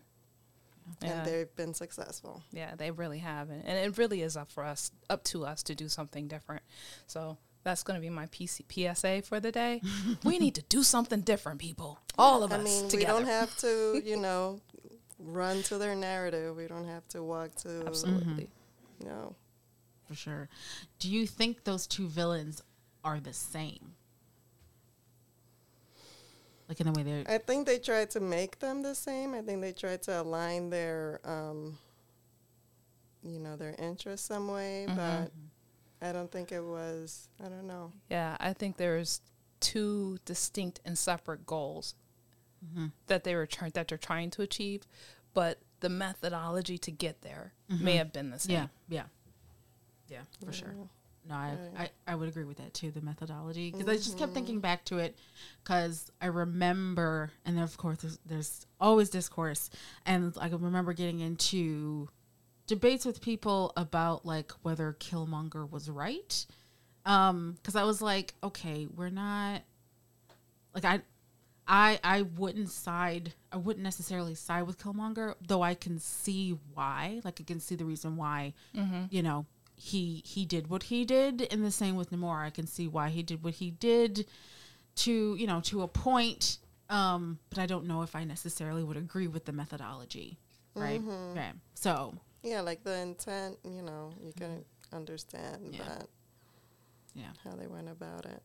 [1.02, 1.10] Yeah.
[1.10, 2.42] and they've been successful.
[2.52, 5.64] Yeah, they really have, and, and it really is up for us, up to us
[5.64, 6.62] to do something different.
[7.08, 8.62] So that's going to be my PC,
[8.94, 9.82] PSA for the day.
[10.24, 11.98] we need to do something different, people.
[12.16, 13.14] All of I us mean, together.
[13.14, 14.60] we don't have to, you know,
[15.18, 16.56] run to their narrative.
[16.56, 17.84] We don't have to walk to.
[17.86, 18.48] absolutely.
[19.04, 19.34] No,
[20.06, 20.48] for sure.
[20.98, 22.62] Do you think those two villains
[23.04, 23.94] are the same?
[26.68, 29.34] Like in the way they're I think they tried to make them the same.
[29.34, 31.78] I think they tried to align their, um,
[33.22, 34.96] you know, their interests some way, Mm-hmm.
[34.96, 35.32] but
[36.08, 37.28] I don't think it was.
[37.44, 37.92] I don't know.
[38.10, 39.20] Yeah, I think there's
[39.60, 41.94] two distinct and separate goals
[42.66, 42.86] Mm-hmm.
[43.06, 44.82] that they were trying that they're trying to achieve,
[45.34, 48.54] but the methodology to get there may have been the same.
[48.54, 49.02] yeah, yeah,
[50.08, 50.74] yeah, for sure.
[51.28, 51.80] No, I, Yeah.
[52.06, 52.90] I, I would agree with that too.
[52.92, 55.16] The methodology, because I just kept thinking back to it,
[55.62, 59.68] because I remember, and of course, there's, there's always discourse,
[60.04, 62.08] and I remember getting into
[62.66, 66.46] debates with people about like whether Killmonger was right,
[67.04, 69.62] um, because I was like, okay, we're not,
[70.74, 71.00] like I.
[71.68, 77.20] I, I wouldn't side I wouldn't necessarily side with Killmonger though I can see why
[77.24, 78.54] like I can see the reason why
[79.10, 82.66] you know he he did what he did and the same with Namor I can
[82.66, 84.26] see why he did what he did
[84.96, 88.96] to you know to a point um but I don't know if I necessarily would
[88.96, 90.38] agree with the methodology
[90.74, 91.00] right?
[91.32, 92.14] Okay so.
[92.42, 95.84] Yeah, like the intent, you know, you can understand Yeah.
[95.84, 96.06] that
[97.12, 97.32] yeah.
[97.42, 98.40] how they went about it.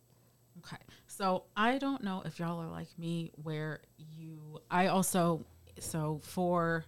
[0.59, 0.81] Okay.
[1.07, 5.45] So I don't know if y'all are like me where you I also
[5.79, 6.85] so for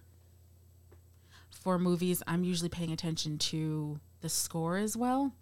[1.50, 5.32] for movies I'm usually paying attention to the score as well.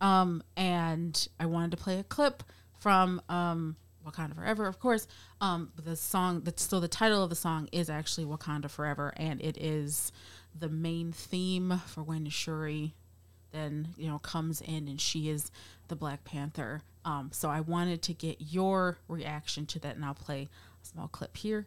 [0.00, 2.42] Um and I wanted to play a clip
[2.78, 5.06] from um Wakanda Forever, of course.
[5.40, 9.40] Um the song that's so the title of the song is actually Wakanda Forever and
[9.40, 10.12] it is
[10.58, 12.94] the main theme for when Shuri
[13.56, 15.50] then you know comes in and she is
[15.88, 16.82] the Black Panther.
[17.04, 20.48] Um, so I wanted to get your reaction to that, and I'll play
[20.82, 21.66] a small clip here.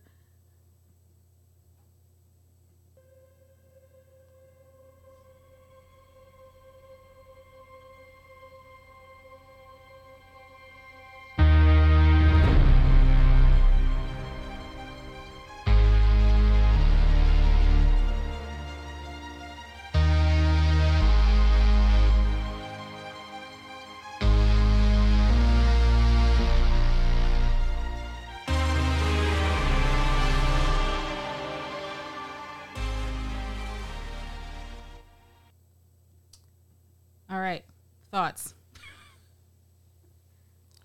[38.35, 38.53] Thoughts.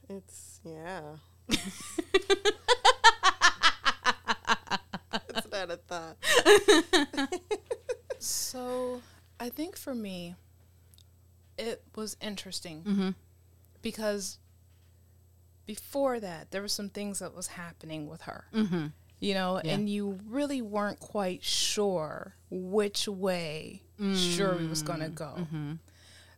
[0.09, 1.17] It's yeah.
[5.29, 6.17] it's not a thought.
[8.19, 9.03] So
[9.39, 10.35] I think for me,
[11.59, 13.11] it was interesting Mm-hmm.
[13.83, 14.39] because
[15.67, 18.47] before that, there were some things that was happening with her.
[18.55, 18.87] Mm-hmm.
[19.21, 19.73] you know, Yeah.
[19.75, 23.83] and you really weren't quite sure which way
[24.15, 25.47] Shuri was going to go.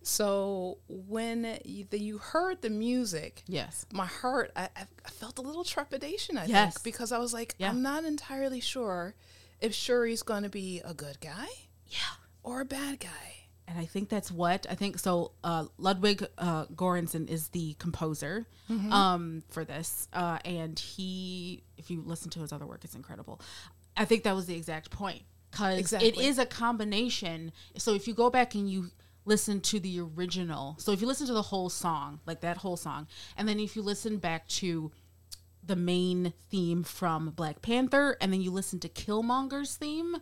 [0.06, 0.24] Mm-hmm.
[0.24, 3.86] So when you, the, you heard the music, Yes.
[3.92, 6.74] my heart, I, I felt a little trepidation, I Yes.
[6.74, 7.70] think, because I was like, Yeah.
[7.70, 9.14] I'm not entirely sure
[9.60, 11.46] if Shuri's going to be a good guy
[11.88, 11.98] Yeah.
[12.42, 13.32] or a bad guy.
[13.68, 14.96] And I think that's what I think.
[15.00, 18.46] So uh, Ludwig uh, Göransson is the composer
[18.92, 23.40] um, for this, uh, and he, if you listen to his other work, it's incredible.
[23.96, 26.08] I think that was the exact point because Exactly.
[26.10, 27.50] it is a combination.
[27.76, 28.90] So if you go back and you
[29.26, 32.76] listen to the original, so if you listen to the whole song, like that whole
[32.78, 34.90] song, and then if you listen back to
[35.62, 40.16] the main theme from Black Panther, and then you listen to Killmonger's theme,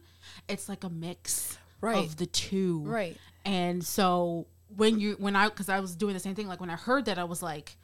[0.49, 1.99] it's like a mix Right.
[1.99, 2.81] of the two.
[2.81, 3.17] Right.
[3.45, 6.71] And so when you when I because I was doing the same thing, like when
[6.71, 7.77] I heard that, I was like,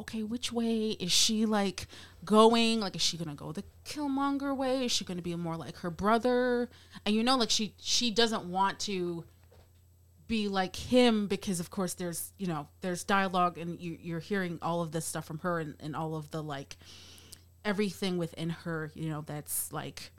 [0.00, 1.86] okay, which way is she like
[2.24, 2.80] going?
[2.80, 4.86] Like, is she gonna go the Killmonger way?
[4.86, 6.68] Is she gonna be more like her brother?
[7.06, 9.24] And you know, like she she doesn't want to
[10.26, 14.58] be like him because of course there's you know there's dialogue and you, you're hearing
[14.62, 16.76] all of this stuff from her and, and all of the like
[17.64, 20.10] everything within her you know that's like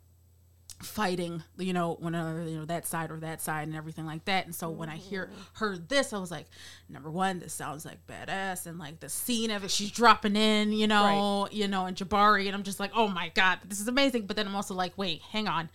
[0.82, 4.26] fighting you know one another you know that side or that side and everything like
[4.26, 4.46] that.
[4.46, 5.41] And so when i hear mm-hmm.
[5.54, 6.48] heard this i was like
[6.89, 8.65] number one this sounds like badass.
[8.65, 12.48] And like the scene of it she's dropping in you know you know and jabari.
[12.48, 14.26] And i'm just like oh my god this is amazing.
[14.26, 15.70] But then i'm also like wait hang on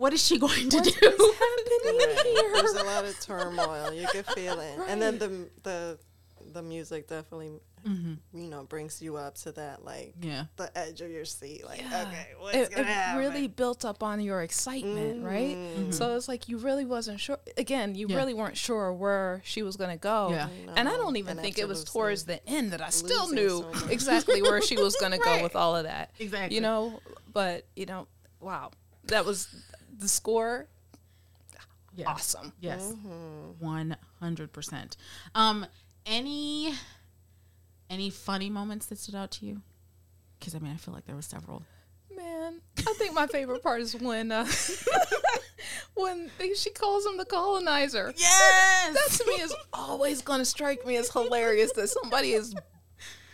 [0.00, 1.34] what is she going to do
[1.82, 2.52] Right.
[2.54, 3.92] There's a lot of turmoil.
[3.92, 5.98] You can feel it, and then the the
[6.52, 8.14] the music definitely, mm-hmm.
[8.38, 11.64] you know, brings you up to that like yeah the edge of your seat.
[11.64, 12.02] Like, Yeah.
[12.02, 13.20] okay, what's it, gonna it happen?
[13.20, 15.56] really built up on your excitement, right?
[15.56, 15.90] Mm-hmm.
[15.90, 17.38] So it's like you really wasn't sure.
[17.56, 18.16] Again, you Yeah.
[18.16, 20.30] really weren't sure where she was going to go.
[20.30, 20.48] Yeah.
[20.76, 23.64] And I don't even and think it was towards the end that I still knew
[23.74, 26.10] so exactly where she was going to go with all of that.
[26.18, 26.54] Exactly.
[26.54, 27.00] You know,
[27.32, 28.06] but you know,
[28.40, 28.70] wow,
[29.04, 29.48] that was
[30.00, 30.66] the score.
[31.94, 32.52] yeah Awesome.
[32.60, 33.64] Yes, Mm-hmm.
[33.64, 34.96] one hundred percent.
[35.34, 35.66] Um,
[36.06, 36.74] any
[37.88, 39.62] any funny moments that stood out to you?
[40.38, 41.62] Because I mean, I feel like there were several.
[42.16, 44.46] Man, I think my favorite part is when uh,
[45.94, 48.12] when they, she calls him the colonizer.
[48.16, 52.54] Yes, that to me is always going to strike me as hilarious that somebody is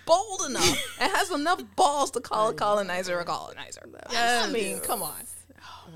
[0.05, 3.83] bold enough and has enough balls to call a colonizer a colonizer.
[4.11, 5.15] I mean, come on.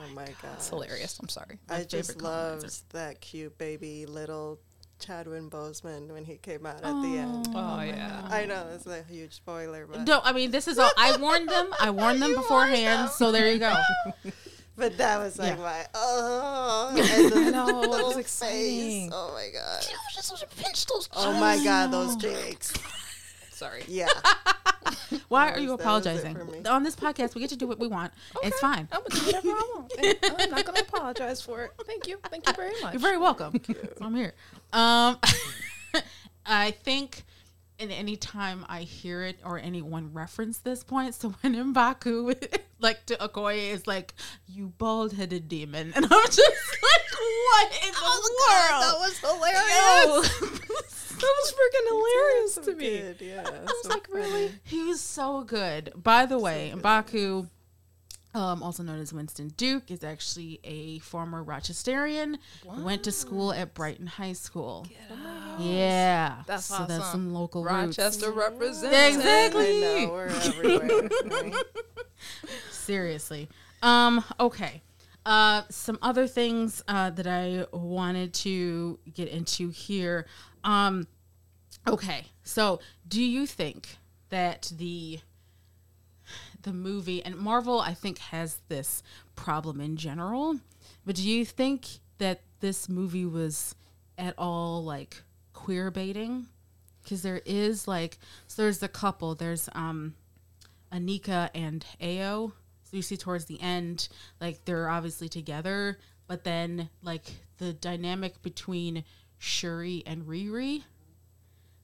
[0.03, 1.19] Oh my god, It's hilarious.
[1.21, 1.59] I'm sorry.
[1.69, 2.63] I just colonizer.
[2.67, 4.59] loved that cute baby little
[4.99, 7.47] Chadwick Boseman when he came out at the end.
[7.55, 8.27] Oh, oh yeah.
[8.31, 10.91] I know it's a huge spoiler, but No, I mean this is all.
[10.99, 11.71] I warned them.
[11.81, 13.11] I warned them beforehand.
[13.11, 13.75] So there you go.
[14.77, 15.63] but that was like Yeah.
[15.63, 19.09] my oh, and the know, it was little exciting.
[19.09, 19.11] face.
[19.13, 19.87] Oh my god.
[20.15, 22.73] Just pinch those Oh my god, those jakes.
[23.61, 23.83] Sorry.
[23.89, 24.09] Yeah.
[25.29, 26.67] Why are you was- that was it apologizing?
[26.67, 28.11] On this podcast, we get to do what we want.
[28.43, 28.89] It's fine.
[28.91, 29.93] I'm gonna do whatever I want.
[30.41, 31.73] I'm not gonna apologize for it.
[31.85, 32.19] Thank you.
[32.31, 32.95] Thank you very much.
[32.95, 33.53] You're very welcome.
[34.01, 34.33] I'm here.
[34.73, 35.19] Um,
[36.47, 37.25] I think,
[37.79, 42.35] in any time I hear it or anyone reference this point, so when M'Baku,
[42.81, 44.15] like to Okoye, is like,
[44.47, 50.61] "You bald-headed demon," and I'm just like, "What in the world?" that was hilarious.
[51.21, 51.27] Yo.
[51.27, 52.99] That was freaking hilarious So to me.
[52.99, 53.43] good, Yeah.
[53.47, 54.53] I was like, really?
[54.65, 55.93] He was so good.
[55.97, 57.47] By the way, Baku,
[58.35, 62.37] um, also known as Winston Duke, is actually a former Rochesterian.
[62.65, 64.87] Went to school at Brighton High School.
[65.59, 66.87] Yeah, That's awesome.
[66.87, 67.99] so that's some local roots.
[67.99, 69.17] Rochester represents.
[69.17, 69.85] Exactly.
[69.85, 71.11] I we're everywhere.
[72.71, 73.49] Seriously.
[73.83, 74.25] Um.
[74.39, 74.83] Okay.
[75.27, 80.27] Uh, some other things uh, that I wanted to get into here.
[80.65, 81.07] Um,
[81.87, 83.97] okay, so do you think
[84.31, 85.21] that the
[86.63, 89.03] the movie and Marvel, I think, has this
[89.35, 90.61] problem in general,
[91.05, 91.87] but do you think
[92.19, 93.75] that this movie was
[94.19, 96.47] at all like queer baiting?
[97.03, 99.35] Because there is like, so there's the couple.
[99.35, 100.15] There's um,
[100.93, 102.53] Aneka and Ayo.
[102.83, 104.09] So you see towards the end,
[104.41, 107.25] like they're obviously together, but then like
[107.59, 109.05] the dynamic between
[109.41, 110.85] Shuri and Riri.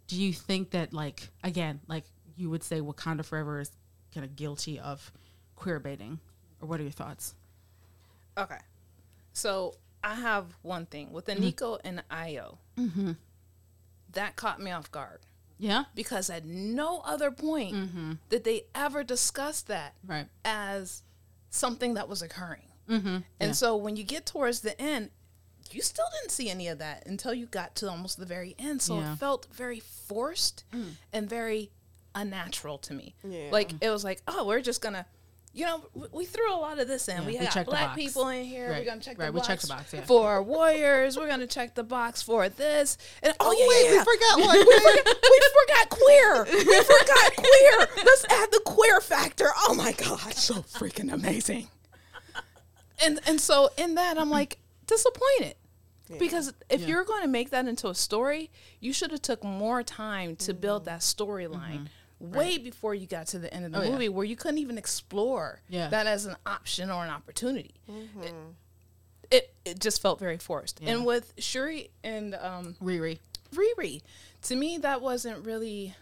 [0.06, 2.04] Do you think that like again, like
[2.36, 3.72] you would say Wakanda Forever is
[4.14, 5.10] kind of guilty of
[5.56, 6.20] queer baiting?
[6.60, 7.34] Or what are your thoughts?
[8.38, 8.58] Okay.
[9.32, 11.42] So I have one thing with mm-hmm.
[11.42, 12.58] Aneka and Ayo.
[12.78, 13.12] Mm-hmm.
[14.12, 15.20] That caught me off guard
[15.58, 15.84] Yeah?
[15.94, 18.12] because at no other point mm-hmm.
[18.28, 20.26] did they ever discuss that Right.
[20.44, 21.02] as
[21.50, 22.68] something that was occurring.
[22.88, 23.18] Mm-hmm.
[23.40, 25.10] And so when you get towards the end,
[25.74, 28.82] you still didn't see any of that until you got to almost the very end.
[28.82, 29.12] So Yeah.
[29.12, 30.92] it felt very forced mm.
[31.12, 31.70] and very
[32.14, 33.14] unnatural to me.
[33.22, 33.48] Yeah.
[33.50, 35.06] Like it was like, oh, we're just gonna,
[35.52, 37.16] you know, we, we threw a lot of this in.
[37.22, 38.70] Yeah, we we got black people in here.
[38.70, 40.02] Right, We're gonna check right, the we box, checked the box, yeah.
[40.02, 41.16] for warriors.
[41.16, 42.98] We're gonna check the box for this.
[43.22, 44.58] And oh, yeah, Wait, yeah, we forgot one.
[44.58, 46.44] we forgot, we forgot queer.
[46.66, 48.04] We forgot queer.
[48.04, 49.48] Let's add the queer factor.
[49.68, 51.68] Oh my god, so freaking amazing.
[53.02, 55.54] And and so in that I'm like disappointed.
[56.18, 56.86] Because if Yeah.
[56.86, 60.54] you're going to make that into a story, you should have took more time to
[60.54, 61.88] build that storyline
[62.20, 63.86] way before you got to the end of the Mm-hmm.
[63.86, 63.92] Oh, yeah.
[63.94, 65.88] movie where you couldn't even explore Yeah.
[65.88, 67.74] that as an option or an opportunity.
[69.32, 70.80] it it just felt very forced.
[70.80, 70.92] Yeah.
[70.92, 73.18] And with Shuri and um, Riri.
[73.52, 74.02] Riri,
[74.42, 75.94] to me that wasn't really.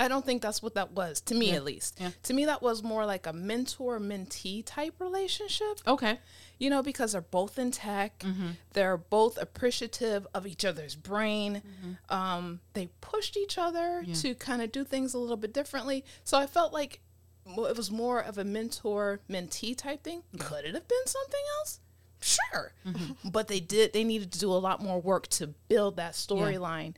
[0.00, 1.56] I don't think that's what that was to me Yeah.
[1.56, 1.98] at least.
[2.00, 2.10] Yeah.
[2.24, 5.80] To me, that was more like a mentor mentee type relationship.
[5.88, 6.20] Okay.
[6.58, 8.48] You know, because they're both in tech, Mm-hmm.
[8.72, 11.62] they're both appreciative of each other's brain.
[11.64, 12.14] Mm-hmm.
[12.14, 16.04] Um, they pushed each other to kind of do things a little bit differently.
[16.24, 17.00] So I felt like
[17.46, 20.22] it was more of a mentor mentee type thing.
[20.38, 21.80] Could it have been something else?
[22.20, 23.28] Sure, Mm-hmm.
[23.30, 23.92] but they did.
[23.92, 26.94] They needed to do a lot more work to build that storyline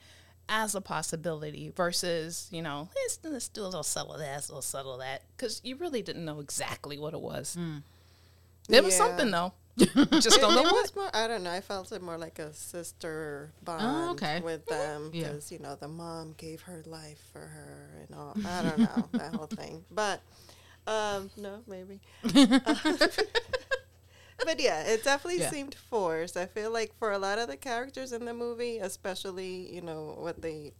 [0.49, 4.63] as a possibility versus you know let's, let's do a little subtle this, a little
[4.63, 7.57] subtle that because you really didn't know exactly what it was.
[8.71, 8.99] It was Yeah.
[9.07, 9.53] something though.
[10.21, 10.73] Just don't know what.
[10.75, 11.11] was more.
[11.15, 11.51] I don't know.
[11.53, 14.41] I felt it more like a sister bond Oh, okay.
[14.41, 15.29] with them Yeah.
[15.29, 18.37] because you know the mom gave her life for her and all.
[18.47, 20.21] I don't know that whole thing, but
[20.87, 22.01] um, no, maybe.
[24.45, 25.51] but yeah, it definitely Yeah.
[25.51, 26.37] seemed forced.
[26.37, 30.15] I feel like for a lot of the characters in the movie, especially you know
[30.19, 30.73] what they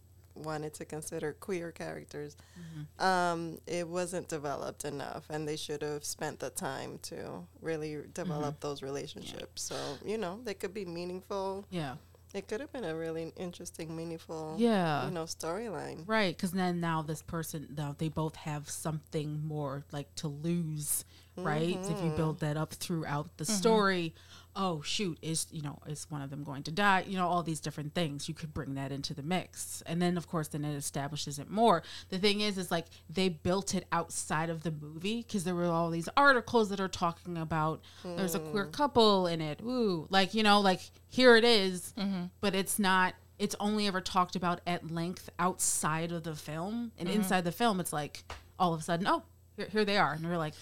[0.43, 3.03] wanted to consider queer characters, Mm-hmm.
[3.03, 8.55] um, it wasn't developed enough, and they should have spent the time to really develop
[8.55, 8.67] Mm-hmm.
[8.67, 9.61] those relationships.
[9.63, 9.75] So
[10.05, 11.65] you know, they could be meaningful.
[11.69, 11.95] Yeah.
[12.33, 15.03] It could have been a really interesting, meaningful, Yeah.
[15.05, 16.03] you know, storyline.
[16.07, 21.03] Right, because then now this person, now they both have something more like to lose,
[21.35, 21.77] right?
[21.83, 24.13] So if you build that up throughout the story,
[24.55, 27.03] oh shoot, is you know is one of them going to die?
[27.07, 28.27] You know all these different things.
[28.27, 31.49] You could bring that into the mix, and then of course then it establishes it
[31.49, 31.83] more.
[32.09, 35.65] The thing is, is like they built it outside of the movie because there were
[35.65, 38.71] all these articles that are talking about there's a queer hmm.
[38.71, 39.61] couple in it.
[39.61, 42.25] Ooh, like you know, like here it is, mm-hmm.
[42.39, 47.09] but it's not it's only ever talked about at length outside of the film and
[47.09, 47.17] mm-hmm.
[47.17, 48.23] inside the film it's like
[48.59, 49.23] all of a sudden oh
[49.57, 50.53] here, here they are and you're like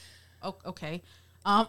[0.41, 1.01] oh okay
[1.45, 1.67] um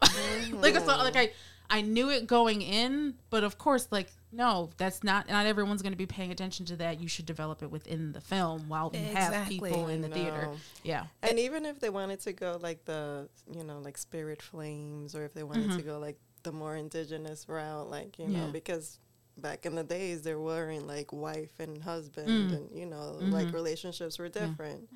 [0.53, 1.31] like it's not like i
[1.71, 5.93] i knew it going in but of course like no that's not not everyone's going
[5.93, 7.01] to be paying attention to that.
[7.01, 10.51] You should develop it within the film while you have people in the theater.
[10.85, 11.05] yeah.
[11.23, 15.25] And even if they wanted to go like the, you know, like Spirit Flames, or
[15.25, 18.53] if they wanted to go like the more indigenous route, like, you know, Mm-hmm.
[18.53, 19.01] Because
[19.37, 22.57] back in the days there weren't like wife and husband Mm.
[22.57, 23.33] and, you know, Mm-hmm.
[23.33, 24.89] like relationships were different.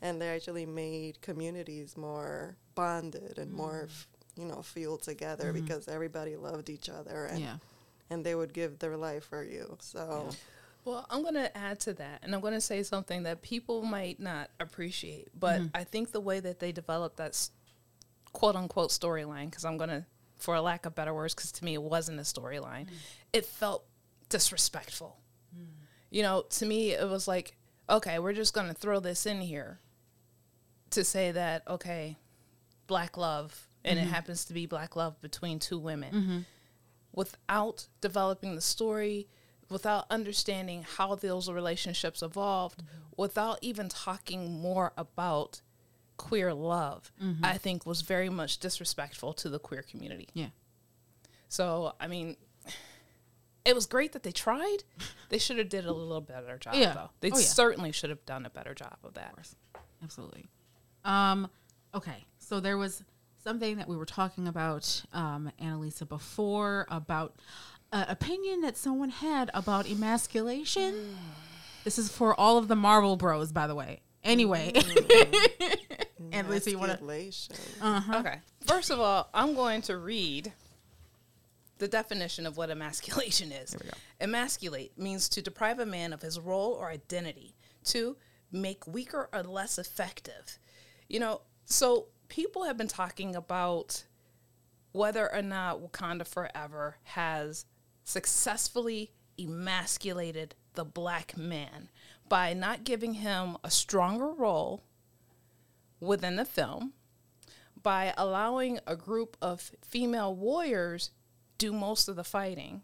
[0.00, 4.06] And they actually made communities more bonded and more, f-
[4.36, 5.62] you know, feel together mm-hmm.
[5.62, 7.46] because everybody loved each other and, Mm-hmm.
[7.46, 7.56] yeah
[8.10, 9.76] and they would give their life for you.
[9.80, 10.30] So,
[10.84, 13.82] Well, I'm going to add to that, and I'm going to say something that people
[13.82, 15.76] might not appreciate, but mm-hmm.
[15.76, 17.48] I think the way that they developed that
[18.32, 20.04] quote unquote storyline, because I'm going to,
[20.36, 22.94] for a lack of better words, because to me it wasn't a storyline, mm.
[23.32, 23.84] it felt
[24.28, 25.18] disrespectful.
[25.56, 25.66] Mm.
[26.10, 27.56] You know, to me it was like,
[27.90, 29.80] okay, we're just going to throw this in here
[30.90, 32.16] to say that, okay,
[32.86, 34.12] black love, and it mm-hmm.
[34.12, 36.38] happens to be black love between two women mm-hmm.
[37.12, 39.28] without developing the story,
[39.70, 42.96] without understanding how those relationships evolved, mm-hmm.
[43.16, 45.62] without even talking more about
[46.16, 47.12] queer love,
[47.42, 50.28] I think was very much disrespectful to the queer community.
[50.32, 50.48] yeah
[51.48, 52.36] So, I mean,
[53.66, 54.78] it was great that they tried.
[55.28, 56.94] They should have did a little better job, Yeah.
[56.94, 57.10] though.
[57.20, 57.44] They Oh, yeah.
[57.44, 59.34] certainly should have done a better job of that.
[60.02, 60.48] absolutely
[61.04, 61.48] um
[61.94, 63.02] okay so there was
[63.46, 67.36] something that we were talking about um annalisa before about
[67.92, 71.16] an opinion that someone had about emasculation
[71.84, 74.72] this is for all of the marvel bros by the way anyway
[76.32, 77.54] annalisa you want to Masculation.
[78.14, 78.38] Okay.
[78.66, 80.52] First of all, I'm going to read
[81.78, 83.76] the definition of what emasculation is.
[83.78, 83.94] we go.
[84.20, 88.16] Emasculate means to deprive a man of his role or identity, to
[88.50, 90.58] make weaker or less effective.
[91.08, 94.04] You know, so people have been talking about
[94.92, 97.66] whether or not Wakanda Forever has
[98.04, 101.88] successfully emasculated the black man
[102.28, 104.84] by not giving him a stronger role
[106.00, 106.92] within the film
[107.82, 111.10] by allowing a group of female warriors
[111.58, 112.82] do most of the fighting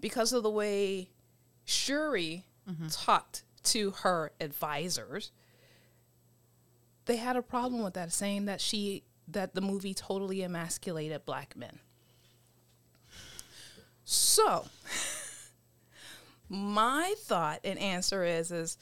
[0.00, 1.10] because of the way
[1.64, 2.88] Shuri mm-hmm.
[2.88, 5.32] talked to her advisors
[7.10, 11.56] they had a problem with that saying that she that the movie totally emasculated black
[11.56, 11.80] men.
[14.04, 14.66] So
[16.48, 18.78] my thought and answer is is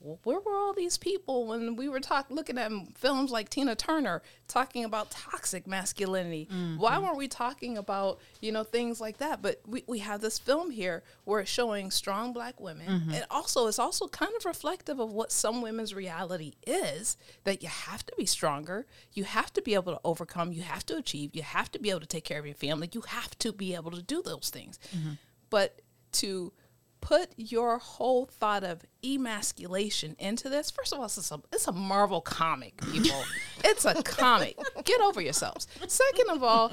[0.00, 4.22] where were all these people when we were talking, looking at films like Tina Turner
[4.48, 6.48] talking about toxic masculinity?
[6.50, 6.78] Mm-hmm.
[6.78, 9.42] Why weren't we talking about, you know, things like that?
[9.42, 12.86] But we, we have this film here where it's showing strong black women.
[12.86, 13.10] Mm-hmm.
[13.12, 17.68] And also, it's also kind of reflective of what some women's reality is that you
[17.68, 18.86] have to be stronger.
[19.12, 20.52] You have to be able to overcome.
[20.52, 21.36] You have to achieve.
[21.36, 22.88] You have to be able to take care of your family.
[22.92, 24.78] You have to be able to do those things.
[24.96, 25.12] Mm-hmm.
[25.50, 25.82] But
[26.12, 26.52] to
[27.00, 31.72] put your whole thought of emasculation into this, first of all, it's a, it's a
[31.72, 33.22] Marvel comic, people.
[33.64, 34.58] it's a comic.
[34.84, 35.66] Get over yourselves.
[35.86, 36.72] Second of all,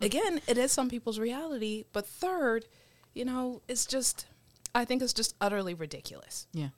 [0.00, 1.84] again, it is some people's reality.
[1.92, 2.66] But third,
[3.14, 4.26] you know, it's just,
[4.74, 6.46] I think it's just utterly ridiculous.
[6.52, 6.68] Yeah.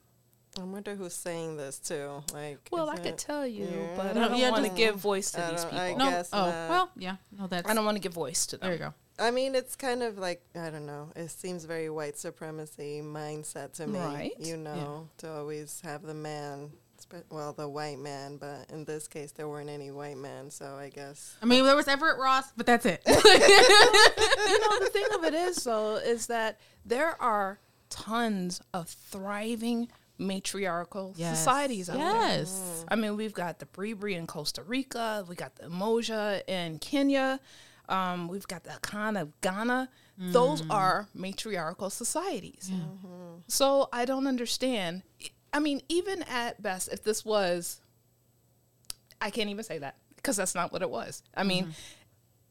[0.60, 2.22] I wonder who's saying this too.
[2.34, 3.96] Like, well, I could tell you, yeah.
[3.96, 5.78] but I don't yeah, want to give voice to these people.
[5.78, 6.68] I no, oh, not.
[6.68, 7.68] well, yeah, no, that's.
[7.70, 8.68] I don't want to give voice to them.
[8.68, 8.94] There you go.
[9.22, 11.10] I mean, it's kind of like I don't know.
[11.14, 13.98] It seems very white supremacy mindset to me.
[13.98, 14.32] Right.
[14.38, 15.28] You know, yeah.
[15.28, 16.72] to always have the man,
[17.30, 20.88] well, the white man, but in this case, there weren't any white men, so I
[20.88, 21.36] guess.
[21.40, 23.02] I mean, there was Everett Ross, but that's it.
[23.06, 23.24] you know,
[24.80, 27.60] the thing of it is, though, is that there are
[27.90, 31.38] tons of thriving matriarchal yes.
[31.38, 32.12] societies out yes.
[32.12, 32.38] there.
[32.38, 32.84] Yes.
[32.84, 32.84] Mm.
[32.88, 37.40] I mean, we've got the Bribri in Costa Rica, we got the Umoja in Kenya.
[37.88, 39.88] Um, we've got the Akan of Ghana.
[40.20, 40.32] Mm.
[40.32, 42.70] Those are matriarchal societies.
[42.70, 42.78] Yeah.
[42.78, 43.38] Mm-hmm.
[43.48, 45.02] So I don't understand.
[45.52, 47.80] I mean, even at best, if this was,
[49.20, 51.22] I can't even say that because that's not what it was.
[51.34, 51.72] I mean, mm-hmm.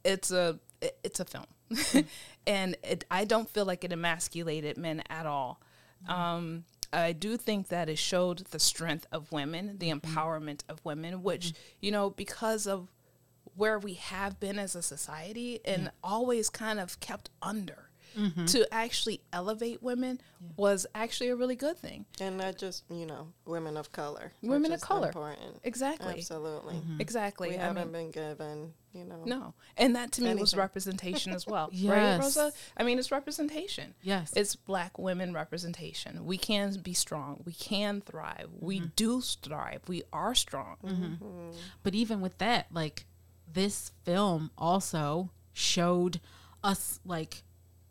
[0.03, 1.45] it's a it, it's a film,
[2.47, 5.61] and it, I don't feel like it emasculated men at all.
[6.03, 6.11] Mm-hmm.
[6.11, 6.63] Um,
[6.93, 10.17] I do think that it showed the strength of women, the mm-hmm.
[10.17, 11.61] empowerment of women, which mm-hmm.
[11.81, 12.89] you know because of
[13.55, 15.89] where we have been as a society and yeah.
[16.03, 17.87] always kind of kept under.
[18.17, 18.43] Mm-hmm.
[18.47, 20.47] To actually elevate women yeah.
[20.57, 24.33] was actually a really good thing, and not just you know women of color.
[24.41, 25.61] Women of color, important.
[25.63, 26.99] Exactly, absolutely, mm-hmm.
[26.99, 27.49] exactly.
[27.51, 29.23] We I haven't mean, been given you know.
[29.25, 30.41] No, and that to me anything.
[30.41, 31.91] was representation as well, yes.
[32.19, 32.51] right, Rosa?
[32.75, 33.93] I mean, it's representation.
[34.01, 36.25] Yes, it's Black women representation.
[36.25, 37.41] We can be strong.
[37.45, 38.47] We can thrive.
[38.47, 38.65] Mm-hmm.
[38.65, 39.81] We do thrive.
[39.87, 40.77] We are strong.
[40.83, 41.51] Mm-hmm.
[41.83, 43.05] But even with that, like
[43.53, 46.19] this film also showed
[46.63, 47.43] us like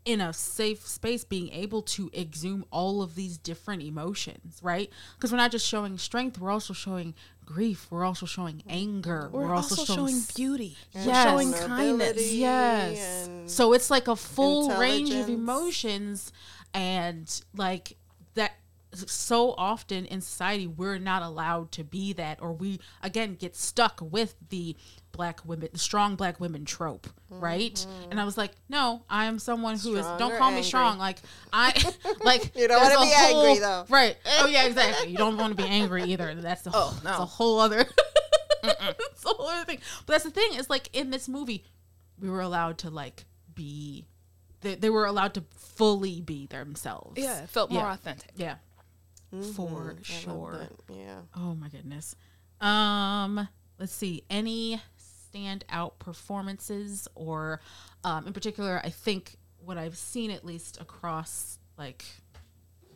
[0.05, 4.91] in a safe space being able to exhume all of these different emotions right?
[5.17, 9.49] Because we're not just showing strength we're also showing grief we're also showing anger we're,
[9.49, 10.77] we're also, also, showing, showing beauty.
[10.93, 11.29] Yes.
[11.29, 12.33] showing kindness.
[12.33, 13.29] Yes.
[13.47, 16.33] so it's like a full range of emotions
[16.73, 17.97] and like
[18.35, 18.53] that
[18.93, 24.01] so often in society we're not allowed to be that or we again get stuck
[24.03, 24.77] with the
[25.13, 27.75] black women the strong black women trope right?
[27.75, 28.11] Mm-hmm.
[28.11, 30.99] and i was like no i am someone who strong is don't call me strong.
[30.99, 31.19] Like
[31.53, 31.73] i
[32.25, 33.85] like you don't want to be whole, angry though.
[33.89, 34.17] Right.
[34.39, 35.11] Oh yeah exactly.
[35.11, 36.35] You don't want to be angry either.
[36.35, 37.11] That's the oh, no.
[37.11, 37.81] that's a whole other
[38.63, 39.79] it's a whole other thing.
[40.07, 41.65] But that's the thing is like in this movie
[42.19, 43.25] we were allowed to like
[43.55, 44.07] be
[44.61, 47.21] they, they were allowed to fully be themselves.
[47.23, 47.95] Yeah it felt more yeah.
[47.95, 48.31] authentic.
[48.37, 48.57] Yeah
[49.35, 49.53] mm-hmm.
[49.53, 50.69] for sure.
[50.89, 51.21] Yeah.
[51.37, 52.17] Oh my goodness.
[52.61, 54.25] Um, let's see.
[54.31, 54.81] Any
[55.35, 57.61] standout performances, or
[58.05, 62.05] um, in particular, I think what I've seen at least across like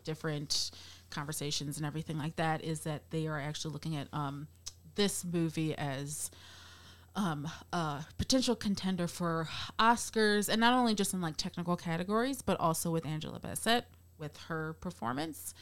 [0.04, 0.70] different
[1.10, 4.48] conversations and everything like that is that they are actually looking at um,
[4.94, 6.30] this movie as
[7.16, 12.58] um, a potential contender for Oscars, and not only just in like technical categories, but
[12.58, 13.86] also with Angela Bassett
[14.18, 15.54] with her performance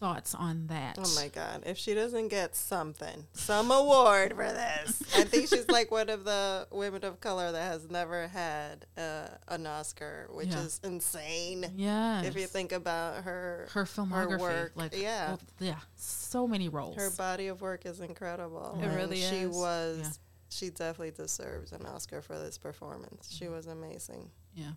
[0.00, 0.96] thoughts on that?
[0.98, 1.62] Oh my god!
[1.66, 6.24] If she doesn't get something, some award for this, I think she's like one of
[6.24, 10.62] the women of color that has never had uh, an Oscar, which yeah.
[10.62, 11.66] is insane.
[11.76, 12.22] Yeah.
[12.22, 16.68] If you think about her her filmography, her work, like yeah, well, yeah, so many
[16.68, 16.96] roles.
[16.96, 18.78] Her body of work is incredible.
[18.82, 19.30] It really she is.
[19.30, 19.98] She was.
[20.02, 20.08] Yeah.
[20.52, 23.28] She definitely deserves an Oscar for this performance.
[23.30, 24.30] She was amazing.
[24.52, 24.72] Yeah.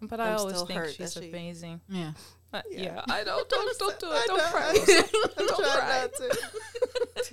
[0.00, 1.80] But I'm i always think she's she, amazing.
[1.88, 2.12] Yeah.
[2.52, 2.82] Uh, yeah.
[2.82, 3.02] yeah.
[3.08, 4.26] I don't don't don't do it.
[4.26, 4.72] Don't cry.
[5.36, 6.08] Don't cry.
[6.20, 7.32] Not.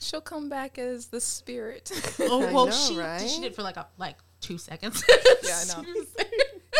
[0.00, 1.90] She'll come back as the spirit.
[2.20, 3.28] Oh well, know, she right?
[3.28, 5.04] she did for like a like two seconds.
[5.42, 5.88] yeah, I know.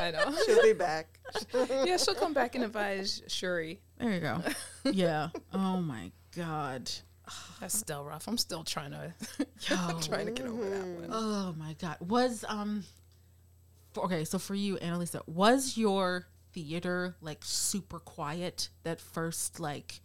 [0.03, 0.37] I know.
[0.47, 1.19] She'll be back.
[1.85, 3.81] yeah, she'll come back and advise Shuri.
[3.99, 4.43] There you go.
[4.85, 5.29] Yeah.
[5.53, 6.91] Oh my god.
[7.61, 8.27] That's still rough.
[8.27, 9.15] I'm still trying to
[9.71, 11.09] I'm trying to get over that one.
[11.11, 11.97] Oh my god.
[12.01, 12.85] Was um
[13.97, 20.01] okay, so for you, Annalisa, was your theater like super quiet that first like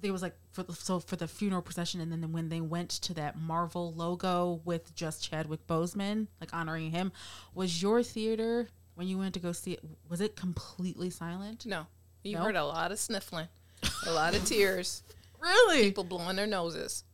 [0.00, 2.90] there was like for the, so for the funeral procession and then when they went
[2.90, 7.10] to that Marvel logo with just Chadwick Boseman like honoring him
[7.54, 11.64] was your theater when you went to go see it was it completely silent?
[11.64, 11.86] No.
[12.22, 12.42] You no?
[12.42, 13.48] heard a lot of sniffling.
[14.06, 15.02] a lot of tears.
[15.40, 15.84] Really?
[15.84, 17.04] People blowing their noses.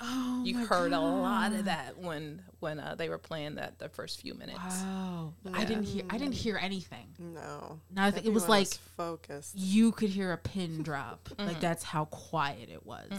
[0.00, 3.78] Oh, You my heard a lot of that when when uh, they were playing that
[3.78, 4.58] the first few minutes.
[4.58, 5.32] Wow.
[5.54, 6.04] I didn't hear.
[6.10, 7.14] I didn't hear anything.
[7.18, 7.80] No.
[7.94, 9.54] No, I think it was Everyone like focused.
[9.56, 11.28] you could hear a pin drop.
[11.36, 11.48] Mm-hmm.
[11.48, 13.10] Like that's how quiet it was.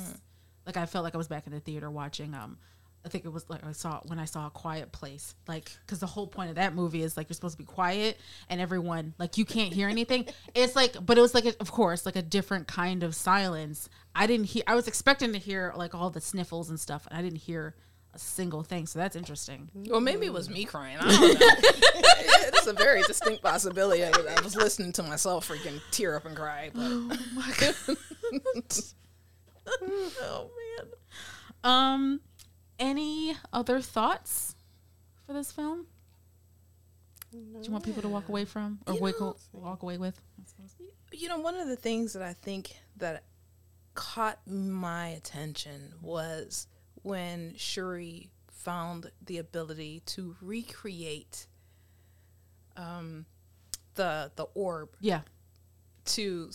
[0.65, 2.33] Like I felt like I was back in the theater watching.
[2.33, 2.57] Um,
[3.07, 5.33] I think it was like I saw when I saw a Quiet Place.
[5.47, 8.19] Like because the whole point of that movie is like you're supposed to be quiet
[8.49, 10.25] and everyone like you can't hear anything.
[10.53, 13.87] it's like, but it was like a, of course like a different kind of silence.
[14.13, 14.63] I didn't hear.
[14.67, 17.75] I was expecting to hear like all the sniffles and stuff, and I didn't hear
[18.13, 18.87] a single thing.
[18.87, 19.69] So that's interesting.
[19.73, 20.97] Well, maybe it was me crying.
[20.99, 21.27] I don't know.
[21.39, 24.03] it's a very distinct possibility.
[24.03, 26.71] I was, I was listening to myself freaking tear up and cry.
[26.73, 27.73] But Oh my god.
[30.21, 30.87] oh man.
[31.63, 32.21] Um,
[32.79, 34.55] any other thoughts
[35.25, 35.85] for this film?
[37.31, 40.19] Do you want people to walk away from or wake, know- walk away with?
[41.11, 43.23] You know, one of the things that I think that
[43.93, 46.67] caught my attention was
[47.03, 51.47] when Shuri found the ability to recreate
[52.75, 53.25] um,
[53.95, 55.21] the the orb Yeah.
[56.05, 56.51] to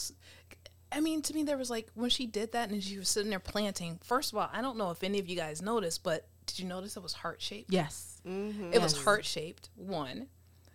[0.92, 3.30] I mean to me there was like when she did that and she was sitting
[3.30, 6.26] there planting first of all I don't know if any of you guys noticed but
[6.46, 8.20] did you notice it was heart shaped Yes.
[8.26, 8.72] Mm-hmm.
[8.72, 10.26] it was heart shaped one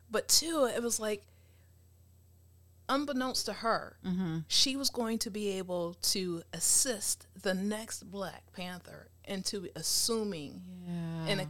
[0.09, 1.23] but two it was like
[2.89, 4.37] unbeknownst to her Mm-hmm.
[4.47, 11.27] she was going to be able to assist the next black panther into assuming Yeah.
[11.27, 11.47] and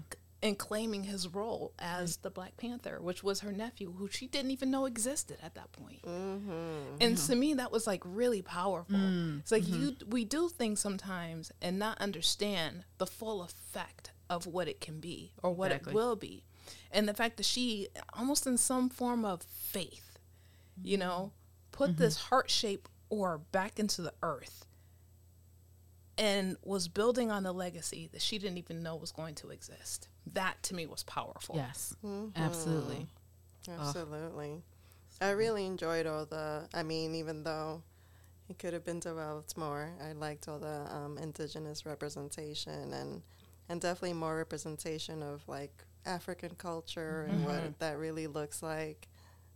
[0.48, 4.52] and claiming his role as the Black Panther, which was her nephew, who she didn't
[4.52, 6.02] even know existed at that point.
[6.04, 6.96] Mm-hmm.
[7.02, 8.98] And to me, that was like really powerful.
[8.98, 14.48] Mm, It's like you, we do things sometimes and not understand the full effect of
[14.48, 15.92] what it can be or what Exactly.
[15.92, 16.44] it will be,
[16.92, 20.18] and the fact that she, almost in some form of faith,
[20.84, 21.32] you know,
[21.72, 22.02] put Mm-hmm.
[22.02, 24.66] this heart shape orb back into the earth.
[26.20, 30.08] And was building on a legacy that she didn't even know was going to exist.
[30.34, 31.56] That to me was powerful.
[31.56, 31.96] yes.
[32.06, 32.42] Mm-hmm.
[32.42, 33.08] Absolutely.
[33.70, 34.62] Absolutely.
[35.20, 37.82] I really enjoyed all the, I mean, even though
[38.50, 43.22] it could have been developed more, I liked all the um, indigenous representation and,
[43.68, 49.08] and definitely more representation of like African culture and what that really looks like.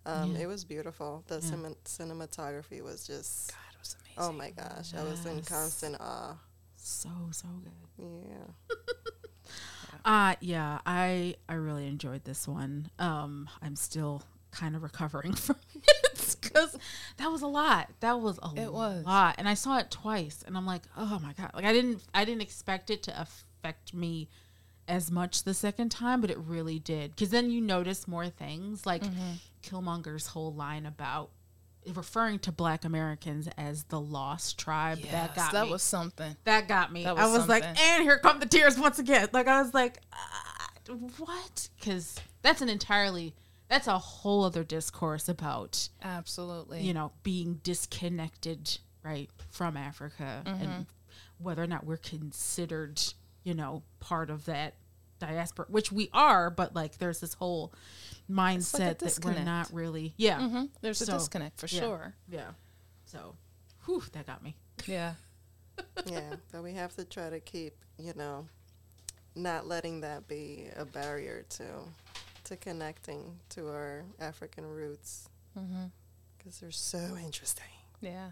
[0.06, 0.42] Um, Yeah.
[0.44, 1.24] It was beautiful.
[1.28, 1.42] The Yeah.
[1.42, 4.18] cin- cinematography was just, God, it was amazing.
[4.18, 6.36] oh my gosh, I was in constant awe.
[6.76, 8.08] So so good.
[8.28, 8.76] Yeah.
[10.06, 12.90] Uh yeah, I I really enjoyed this one.
[13.00, 16.76] Um I'm still kind of recovering from it cuz
[17.18, 17.90] that was a lot.
[18.02, 19.06] That was a It was.
[19.06, 19.36] lot.
[19.38, 22.26] And I saw it twice and I'm like, "Oh my god." Like I didn't I
[22.26, 24.28] didn't expect it to affect me
[24.88, 27.16] as much the second time, but it really did.
[27.16, 29.34] Cuz then you notice more things like Mm-hmm.
[29.64, 31.30] Killmonger's whole line about
[31.94, 35.00] referring to black Americans as the lost tribe.
[35.04, 36.36] that Yes, got that me was something.
[36.44, 37.04] that got me.
[37.04, 39.30] That I was was like, and here come the tears once again.
[39.34, 41.70] Like I was like, uh, what?
[41.80, 43.36] Because that's an entirely
[43.70, 46.82] that's a whole other discourse about Absolutely.
[46.82, 50.64] you know being disconnected right from Africa Mm-hmm.
[50.64, 50.86] and
[51.38, 53.02] whether or not we're considered
[53.44, 54.76] you know part of that
[55.20, 57.74] diaspora, which we are, but like there's this whole
[58.30, 60.14] mindset that we're not really.
[60.18, 61.80] Yeah, hmm There's So, a disconnect for yeah.
[61.82, 62.14] sure.
[62.30, 62.52] yeah.
[63.06, 63.36] So,
[63.86, 64.56] whew, that got me.
[64.86, 65.14] Yeah.
[66.06, 68.48] yeah, but we have to try to keep, you know,
[69.36, 71.64] not letting that be a barrier to
[72.44, 77.64] to connecting to our African roots because they're so interesting.
[78.02, 78.32] Yeah.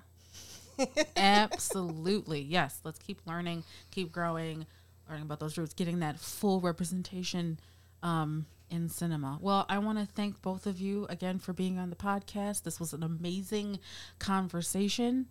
[1.17, 2.41] Absolutely.
[2.41, 2.79] Yes.
[2.83, 4.65] Let's keep learning, keep growing,
[5.07, 7.59] learning about those roots, getting that full representation
[8.03, 9.37] um, in cinema.
[9.41, 12.63] Well, I want to thank both of you again for being on the podcast.
[12.63, 13.79] This was an amazing
[14.19, 15.27] conversation.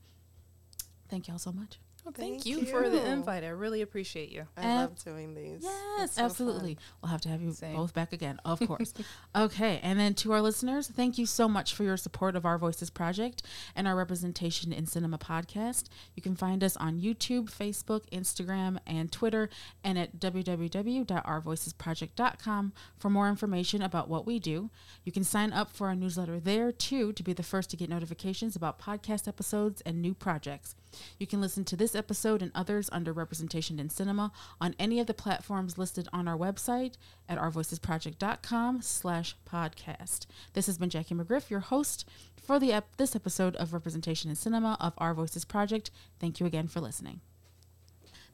[1.08, 1.78] Thank y'all so much.
[2.08, 3.44] Well, thank, Thank you, for the invite.
[3.44, 4.46] I really appreciate you.
[4.56, 5.60] I Ab- love doing these.
[5.62, 6.76] Yes, so absolutely.
[6.76, 6.82] fun.
[7.02, 7.76] We'll have to have you Same.
[7.76, 8.94] both back again, of course.
[9.36, 12.56] okay, and then to our listeners, thank you so much for your support of Our
[12.56, 13.42] Voices Project
[13.76, 15.88] and our Representation in Cinema podcast.
[16.14, 19.50] You can find us on YouTube, Facebook, Instagram, and Twitter,
[19.84, 24.70] and at www.ourvoicesproject.com for more information about what we do.
[25.04, 27.90] You can sign up for our newsletter there too to be the first to get
[27.90, 30.74] notifications about podcast episodes and new projects.
[31.18, 35.06] You can listen to this episode and others under Representation in Cinema on any of
[35.06, 36.94] the platforms listed on our website
[37.28, 40.26] at ourvoicesproject.com slash podcast.
[40.54, 42.08] This has been Jackie McGriff, your host
[42.40, 45.90] for the ep- this episode of Representation in Cinema of Our Voices Project.
[46.18, 47.20] Thank you again for listening.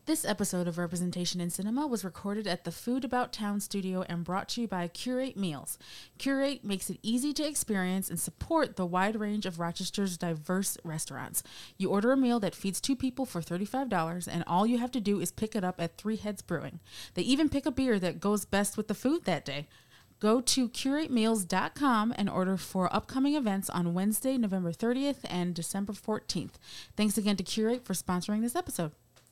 [0.07, 4.23] This episode of Representation in Cinema was recorded at the Food About Town studio and
[4.23, 5.79] brought to you by Curate Meals.
[6.19, 11.43] Curate makes it easy to experience and support the wide range of Rochester's diverse restaurants.
[11.79, 15.01] You order a meal that feeds two people for $35, and all you have to
[15.01, 16.81] do is pick it up at Three Heads Brewing.
[17.15, 19.69] They even pick a beer that goes best with the food that day.
[20.21, 26.57] Go to curatemeals.com and order for upcoming events on Wednesday, November 30th and December 14th.
[26.95, 28.93] Thanks again to Curate for sponsoring this episode.